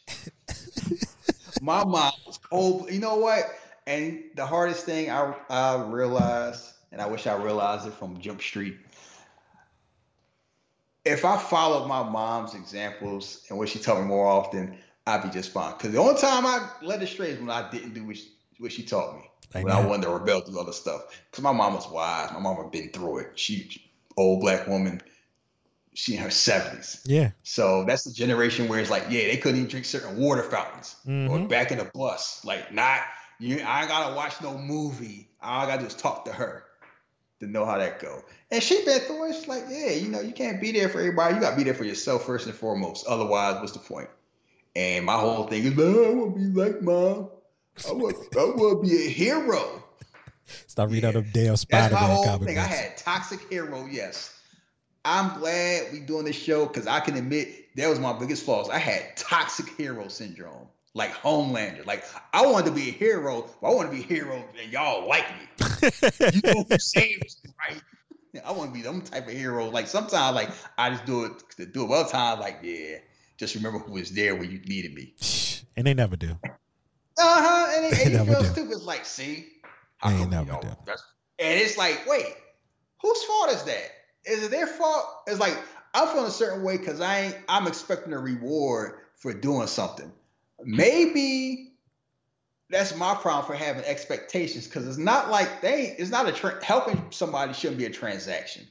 [1.63, 2.91] my mom was cold.
[2.91, 3.45] You know what?
[3.87, 8.43] And the hardest thing I I realized, and I wish I realized it from Jump
[8.43, 8.77] Street.
[11.07, 15.29] If I followed my mom's examples and what she taught me more often, I'd be
[15.31, 15.75] just fine.
[15.77, 18.29] Because the only time I let led astray is when I didn't do what she,
[18.59, 19.31] what she taught me.
[19.55, 19.73] I when.
[19.73, 21.03] I wanted to rebel through other stuff.
[21.31, 22.33] Because my mom was wise.
[22.33, 23.39] My mom had been through it.
[23.39, 25.01] She, old black woman,
[25.95, 27.03] she in her 70s.
[27.05, 27.31] Yeah.
[27.43, 30.97] So that's the generation where it's like, yeah, they couldn't even drink certain water fountains
[31.07, 31.33] mm-hmm.
[31.33, 32.45] or back in the bus.
[32.45, 33.01] Like, not,
[33.39, 35.29] you, I ain't got to watch no movie.
[35.43, 36.65] All I got to do is talk to her
[37.41, 38.23] to know how that go.
[38.51, 39.35] And she been through it.
[39.35, 41.35] She's like, yeah, you know, you can't be there for everybody.
[41.35, 43.07] You got to be there for yourself first and foremost.
[43.07, 44.09] Otherwise, what's the point?
[44.77, 47.31] And my whole thing is, I want to be like mom.
[47.89, 49.83] I want, I want to be a hero.
[50.67, 51.09] Stop reading yeah.
[51.09, 52.59] out of damn Spider Man comic thing.
[52.59, 53.87] I had toxic hero.
[53.91, 54.39] Yes,
[55.05, 58.69] I'm glad we doing this show because I can admit that was my biggest flaws.
[58.69, 61.87] I had toxic hero syndrome, like Homelander.
[61.87, 64.73] Like I wanted to be a hero, but I want to be a hero and
[64.73, 65.91] y'all like me.
[66.33, 67.83] you know who saves me, right?
[68.45, 69.71] I want to be them type of hero.
[69.71, 71.91] Like sometimes, like I just do it to do it.
[71.91, 72.99] Other times like yeah
[73.37, 75.15] just remember who was there when you needed me.
[75.77, 76.39] And they never do.
[76.39, 76.49] Uh
[77.19, 77.67] huh.
[77.75, 78.83] And, they, and you feel stupid.
[78.83, 79.49] like, see,
[79.97, 80.69] how they never do.
[80.69, 82.33] And it's like, wait,
[83.03, 83.91] whose fault is that?
[84.25, 85.05] Is it their fault?
[85.27, 85.59] It's like
[85.95, 87.37] I'm feeling a certain way because I ain't.
[87.49, 90.13] I'm expecting a reward for doing something.
[90.63, 91.73] Maybe
[92.71, 95.95] that's my problem for having expectations because it's not like they.
[95.99, 98.67] It's not a tra- helping somebody shouldn't be a transaction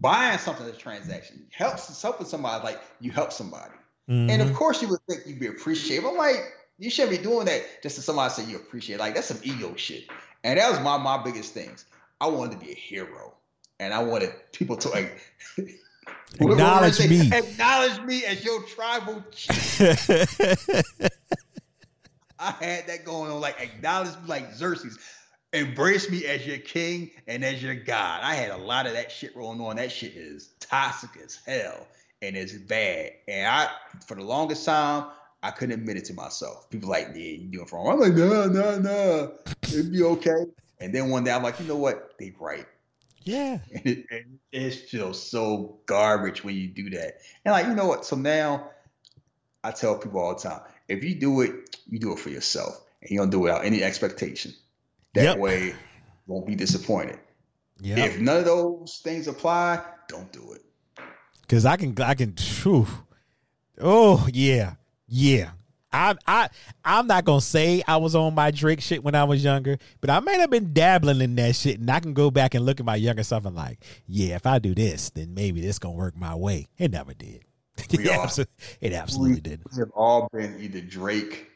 [0.00, 1.46] buying something is a transaction.
[1.50, 3.74] Helps helping somebody like you help somebody.
[4.08, 4.30] Mm-hmm.
[4.30, 6.06] And of course you would think you'd be appreciated.
[6.06, 6.40] I'm like,
[6.78, 8.98] you shouldn't be doing that just to somebody say you appreciate.
[8.98, 10.04] Like that's some ego shit.
[10.44, 11.84] And that was my my biggest things.
[12.20, 13.34] I wanted to be a hero.
[13.78, 15.20] And I wanted people to like
[16.40, 17.30] acknowledge say, me.
[17.32, 19.80] Acknowledge me as your tribal chief.
[22.38, 24.98] I had that going on, like acknowledge me like Xerxes
[25.52, 28.20] embrace me as your king and as your god.
[28.22, 29.76] I had a lot of that shit rolling on.
[29.76, 31.86] That shit is toxic as hell
[32.22, 33.12] and it's bad.
[33.28, 33.70] And I,
[34.06, 35.06] for the longest time,
[35.42, 36.70] I couldn't admit it to myself.
[36.70, 37.88] People like, yeah, you doing wrong.
[37.88, 39.32] I'm like, no, no, no,
[39.64, 40.46] it'd be okay.
[40.80, 42.14] And then one day I'm like, you know what?
[42.18, 42.66] They right.
[43.24, 43.58] Yeah.
[43.72, 47.18] And it, and it's just so garbage when you do that.
[47.44, 48.04] And like, you know what?
[48.04, 48.70] So now
[49.64, 52.80] I tell people all the time, if you do it, you do it for yourself.
[53.00, 54.54] And you don't do it without any expectation.
[55.14, 55.38] That yep.
[55.38, 55.74] way,
[56.26, 57.18] won't be disappointed.
[57.80, 57.98] Yep.
[57.98, 60.62] If none of those things apply, don't do it.
[61.42, 62.34] Because I can, I can.
[62.62, 62.86] Whew.
[63.80, 64.74] Oh yeah,
[65.08, 65.50] yeah.
[65.94, 66.48] I, I,
[66.84, 70.08] I'm not gonna say I was on my Drake shit when I was younger, but
[70.08, 72.80] I may have been dabbling in that shit, and I can go back and look
[72.80, 75.94] at my younger self and like, yeah, if I do this, then maybe this gonna
[75.94, 76.68] work my way.
[76.78, 77.44] It never did.
[77.76, 79.60] it, absolutely, it absolutely did.
[79.70, 81.50] We have all been either Drake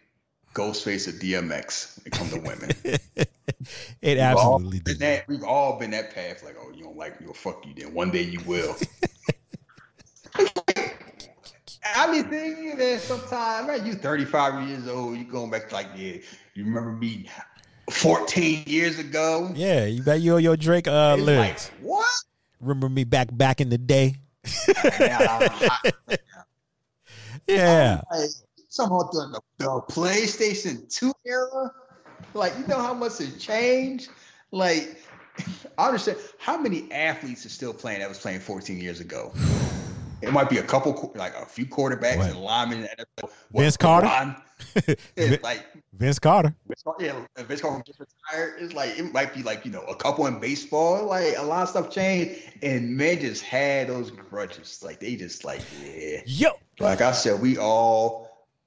[0.56, 2.70] Ghostface or DMX when it comes to women.
[2.84, 3.28] it
[4.02, 4.98] we've absolutely did.
[5.00, 6.42] That, we've all been that path.
[6.42, 7.74] Like, oh, you don't like me, well, fuck you.
[7.76, 8.74] Then one day you will.
[11.94, 15.88] I mean, thinking that sometimes, man, you 35 years old, you going back to like,
[15.94, 16.14] yeah,
[16.54, 17.28] you remember me
[17.90, 19.52] 14 years ago?
[19.54, 21.70] Yeah, you got your your Drake uh, lyrics.
[21.70, 22.06] Like, what?
[22.60, 24.16] Remember me back back in the day?
[27.46, 28.00] yeah
[28.76, 31.72] somehow the, the PlayStation 2 era.
[32.34, 34.10] Like, you know how much has changed?
[34.52, 35.02] Like,
[35.78, 39.32] I understand how many athletes are still playing that was playing 14 years ago.
[40.22, 42.30] It might be a couple, like a few quarterbacks what?
[42.30, 42.84] and linemen.
[42.84, 43.30] In NFL.
[43.52, 44.36] Vince Carter.
[45.42, 46.54] like Vince Carter.
[46.98, 48.54] Yeah, Vince Carter just retired.
[48.58, 51.04] It's like it might be like you know a couple in baseball.
[51.04, 54.82] Like a lot of stuff changed, and men just had those grudges.
[54.82, 56.20] Like they just like yeah.
[56.24, 56.52] Yo.
[56.80, 58.25] Like I said, we all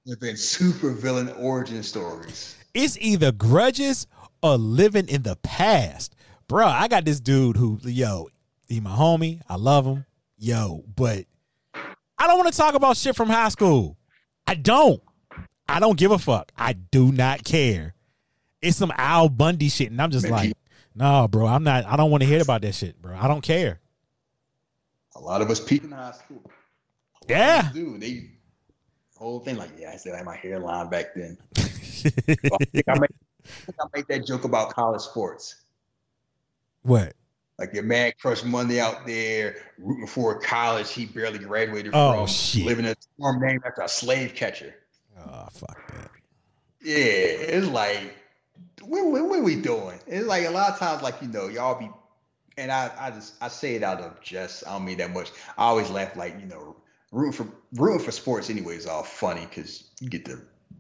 [0.10, 2.55] have been super villain origin stories.
[2.74, 4.07] It's either grudges
[4.41, 6.16] or living in the past.
[6.47, 8.30] Bro, I got this dude who, yo,
[8.68, 9.41] he my homie.
[9.47, 10.05] I love him.
[10.38, 11.26] Yo, but
[11.74, 13.97] I don't want to talk about shit from high school.
[14.47, 15.01] I don't.
[15.68, 16.51] I don't give a fuck.
[16.57, 17.93] I do not care.
[18.62, 20.53] It's some Al Bundy shit, and I'm just like,
[20.95, 21.86] no, bro, I'm not.
[21.86, 23.16] I don't want to hear about that shit, bro.
[23.16, 23.80] I don't care.
[25.16, 26.41] A lot of us peaked in high school.
[27.28, 28.32] Yeah, dude, they
[29.20, 29.57] whole thing.
[29.57, 31.38] Like, yeah, I still had my hairline back then.
[31.57, 33.09] I, think I, made,
[33.45, 35.55] I, think I made that joke about college sports.
[36.84, 37.13] What?
[37.57, 42.20] Like your man Crush Monday out there rooting for a college he barely graduated Oh,
[42.20, 42.65] from, shit.
[42.65, 44.74] living in a farm named after a slave catcher.
[45.20, 46.09] Oh fuck that.
[46.82, 48.15] Yeah, it's like,
[48.82, 49.99] what, what, what are we doing?
[50.07, 51.89] It's like a lot of times, like you know, y'all be,
[52.57, 54.63] and I, I just, I say it out of jest.
[54.65, 55.30] I don't mean that much.
[55.57, 56.78] I always laugh like you know,
[57.12, 60.39] rooting for rooting for sports anyway is all funny because you get to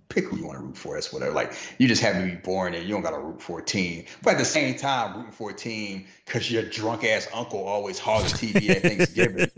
[0.09, 0.95] pick who you want to root for.
[0.95, 1.33] That's whatever.
[1.33, 3.63] Like you just happen to be born and you don't got to root for a
[3.63, 7.63] team, but at the same time, rooting for a team because your drunk ass uncle
[7.63, 9.49] always hogs the TV at Thanksgiving.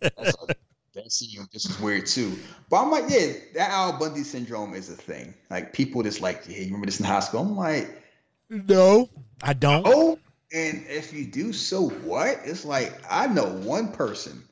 [0.00, 0.46] That's a,
[0.94, 2.38] that seems this is weird too.
[2.70, 5.34] But I'm like, yeah, that Al Bundy syndrome is a thing.
[5.50, 7.40] Like people just like, hey, you remember this in high school?
[7.40, 8.02] I'm like,
[8.48, 9.08] No,
[9.42, 9.86] I don't.
[9.86, 10.18] oh,
[10.54, 12.38] and if you do, so what?
[12.44, 14.44] It's like I know one person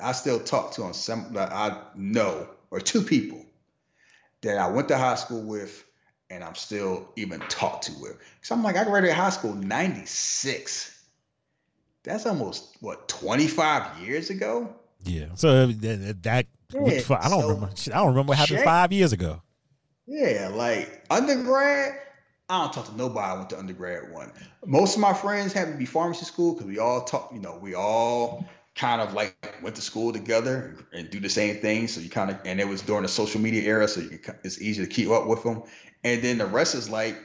[0.00, 3.44] I still talk to on some that I know, or two people
[4.42, 5.84] that I went to high school with,
[6.30, 8.16] and I'm still even talked to with.
[8.42, 10.94] So I'm like, I graduated high school '96.
[12.04, 14.74] That's almost what 25 years ago.
[15.04, 15.26] Yeah.
[15.34, 17.18] So uh, that, that what the?
[17.20, 17.70] I don't so remember.
[17.86, 19.42] I don't remember what happened check- five years ago.
[20.06, 22.00] Yeah, like undergrad,
[22.48, 24.32] I don't talk to nobody I went to undergrad one.
[24.64, 27.58] Most of my friends happen to be pharmacy school because we all talk, you know,
[27.60, 31.88] we all kind of like went to school together and do the same thing.
[31.88, 34.62] So you kind of, and it was during the social media era, so you, it's
[34.62, 35.64] easy to keep up with them.
[36.04, 37.18] And then the rest is like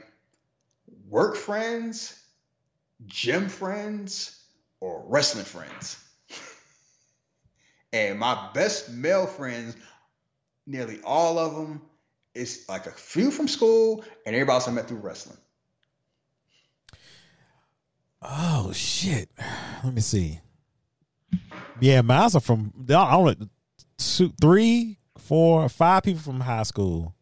[1.08, 2.20] work friends,
[3.06, 4.42] gym friends,
[4.80, 5.98] or wrestling friends.
[7.92, 9.76] And my best male friends,
[10.66, 11.80] nearly all of them,
[12.34, 15.38] is like a few from school, and everybody else I met through wrestling.
[18.20, 19.30] Oh shit.
[19.84, 20.40] Let me see.
[21.80, 23.50] Yeah, miles are from I don't
[23.98, 27.14] two, three, four, five people from high school.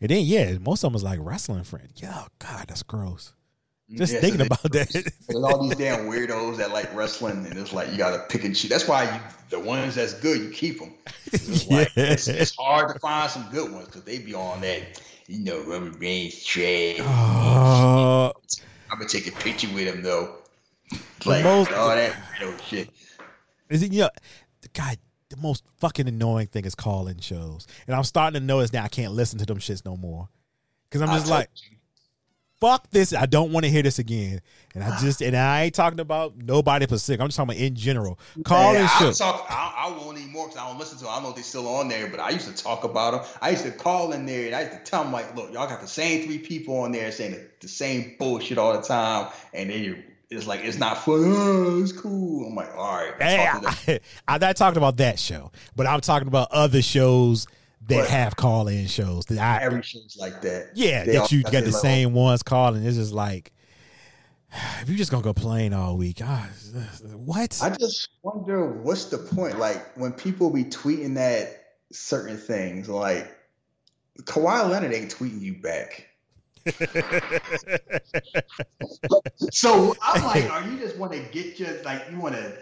[0.00, 2.00] And then yeah, most of them was like wrestling friends.
[2.02, 3.32] Yeah, God, that's gross.
[3.90, 4.88] Just Yeah, thinking they- about that.
[5.28, 8.56] There's all these damn weirdos that like wrestling, and it's like you gotta pick and
[8.56, 8.70] choose.
[8.70, 10.94] That's why you, the ones that's good, you keep them.
[11.26, 15.00] It's, like, it's, it's hard to find some good ones because they be on that,
[15.26, 17.00] you know, rubber band trade.
[17.00, 18.32] Uh, I'm
[18.98, 20.36] gonna take a picture with him though.
[21.26, 22.88] Like most- all that weirdo shit.
[23.74, 24.10] Is it, you know,
[24.62, 24.96] the guy,
[25.28, 27.66] the most fucking annoying thing is calling shows.
[27.86, 30.28] And I'm starting to notice now I can't listen to them shits no more.
[30.90, 31.78] Cause I'm just like, you.
[32.60, 33.14] fuck this.
[33.14, 34.42] I don't want to hear this again.
[34.74, 37.22] And I just, and I ain't talking about nobody specific.
[37.22, 38.18] I'm just talking about in general.
[38.44, 39.46] Call Man, and talk.
[39.48, 41.04] I, I won't anymore because I don't listen to.
[41.04, 41.12] Them.
[41.12, 43.32] I don't know if they're still on there, but I used to talk about them.
[43.40, 45.66] I used to call in there and I used to tell them like, "Look, y'all
[45.66, 49.32] got the same three people on there saying the, the same bullshit all the time,"
[49.54, 51.20] and then it's like it's not fun.
[51.24, 52.46] Oh, it's cool.
[52.48, 53.14] I'm like, all right.
[53.20, 53.46] Hey.
[53.48, 54.00] I,
[54.34, 57.46] am not talking about that show, but I'm talking about other shows
[57.88, 58.08] that What?
[58.08, 60.70] have call in shows that I, Every show's like that.
[60.74, 61.80] yeah, They all that you got got the level.
[61.80, 62.84] same ones calling.
[62.84, 63.52] It's just like,
[64.82, 66.48] if you're just gonna complain all week, ah,
[67.14, 67.58] what?
[67.62, 69.58] I just wonder what's the point.
[69.58, 71.48] Like when people be tweeting that
[71.92, 73.30] certain things, like
[74.22, 76.08] Kawhi Leonard ain't tweeting you back.
[79.50, 82.56] So I'm like, are you just want to get your like you want to?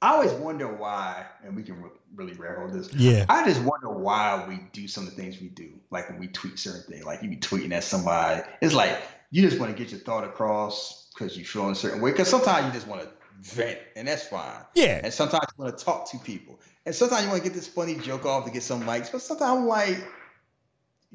[0.00, 2.92] I always wonder why, and we can re- really railroad this.
[2.94, 6.20] yeah, I just wonder why we do some of the things we do, like when
[6.20, 7.04] we tweet certain things.
[7.04, 8.96] Like you be tweeting at somebody, it's like
[9.30, 12.12] you just want to get your thought across because you feel in a certain way.
[12.12, 13.08] Because sometimes you just want to
[13.40, 14.64] vent, and that's fine.
[14.74, 17.54] yeah, And sometimes you want to talk to people, and sometimes you want to get
[17.54, 19.10] this funny joke off to get some likes.
[19.10, 19.98] But sometimes I'm like,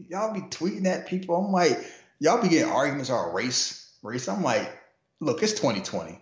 [0.09, 1.36] y'all be tweeting at people.
[1.38, 1.80] I'm like,
[2.24, 4.30] y'all be getting arguments about race, race.
[4.30, 4.71] I'm like,
[5.19, 6.17] look, it's 2020.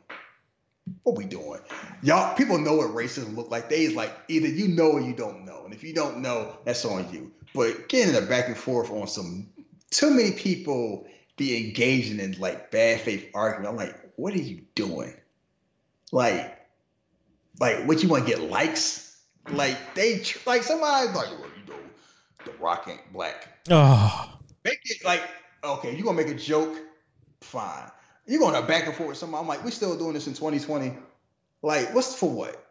[1.03, 1.59] What we doing?
[2.01, 3.69] Y'all, people know what racism look like.
[3.69, 6.57] They is like either you know or you don't know, and if you don't know,
[6.65, 7.31] that's on you.
[7.53, 9.47] But getting a back and forth on some
[9.91, 11.05] too many people
[11.37, 13.69] be engaging in like bad faith argument.
[13.69, 15.13] I'm like, what are you doing?
[16.11, 16.57] Like,
[17.59, 19.21] like what you want to get likes?
[19.51, 21.79] Like they like somebody's like, well, you know,
[22.45, 23.47] the Rock ain't black.
[23.69, 25.21] oh, Make it like
[25.63, 26.77] okay, you're gonna make a joke,
[27.41, 27.89] fine.
[28.25, 29.41] You're going to back and forth with somebody?
[29.41, 30.93] I'm like, we're still doing this in 2020.
[31.63, 32.67] Like, what's for what?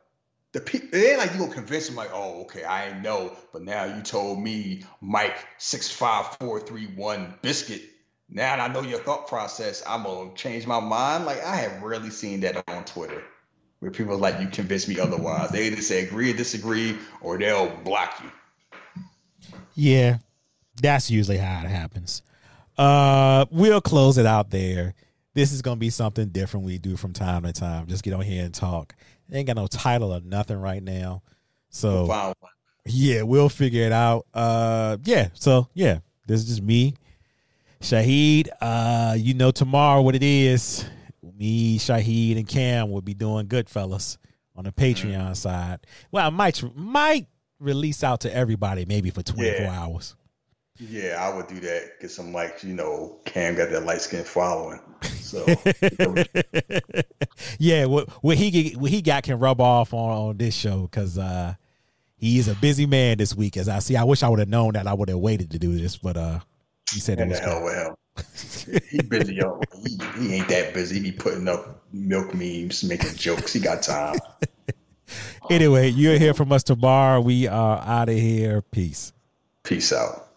[0.53, 0.59] The
[0.93, 4.03] it ain't like you gonna convince them like, oh, okay, I know, but now you
[4.03, 7.82] told me Mike six five four three one biscuit.
[8.28, 11.24] Now I know your thought process, I'm gonna change my mind.
[11.24, 13.22] Like I have rarely seen that on Twitter,
[13.78, 15.51] where people are like, you convince me otherwise.
[15.51, 19.51] They either say agree or disagree, or they'll block you.
[19.76, 20.18] yeah.
[20.82, 22.22] That's usually how it happens.
[22.81, 24.95] Uh, we'll close it out there.
[25.35, 27.87] This is gonna be something different we do from time to time.
[27.87, 28.95] Just get on here and talk.
[29.31, 31.22] Ain't got no title or nothing right now.
[31.68, 32.35] So Fine.
[32.87, 34.24] yeah, we'll figure it out.
[34.33, 35.28] Uh, yeah.
[35.35, 36.95] So yeah, this is just me,
[37.83, 38.49] Shahid.
[38.62, 40.87] Uh, you know tomorrow what it is.
[41.37, 44.16] me, Shahid, and Cam will be doing Goodfellas
[44.57, 45.33] on the Patreon mm-hmm.
[45.35, 45.81] side.
[46.11, 47.26] Well, I might might
[47.59, 49.78] release out to everybody maybe for 24 yeah.
[49.78, 50.16] hours.
[50.81, 52.01] Yeah, I would do that.
[52.01, 54.81] Get some like you know, Cam got that light skin following.
[55.03, 55.45] So
[57.59, 61.18] yeah, what what he what he got can rub off on, on this show because
[61.18, 61.55] uh,
[62.16, 63.59] he is a busy man this week.
[63.59, 65.59] As I see, I wish I would have known that I would have waited to
[65.59, 66.41] do this, but uh,
[66.91, 68.83] he said and it was hell with him.
[68.91, 69.61] he busy, yo.
[69.85, 71.01] He, he ain't that busy.
[71.01, 73.53] He putting up milk memes, making jokes.
[73.53, 74.18] He got time.
[75.51, 77.20] anyway, you'll hear from us tomorrow.
[77.20, 78.62] We are out of here.
[78.62, 79.12] Peace.
[79.62, 80.30] Peace out.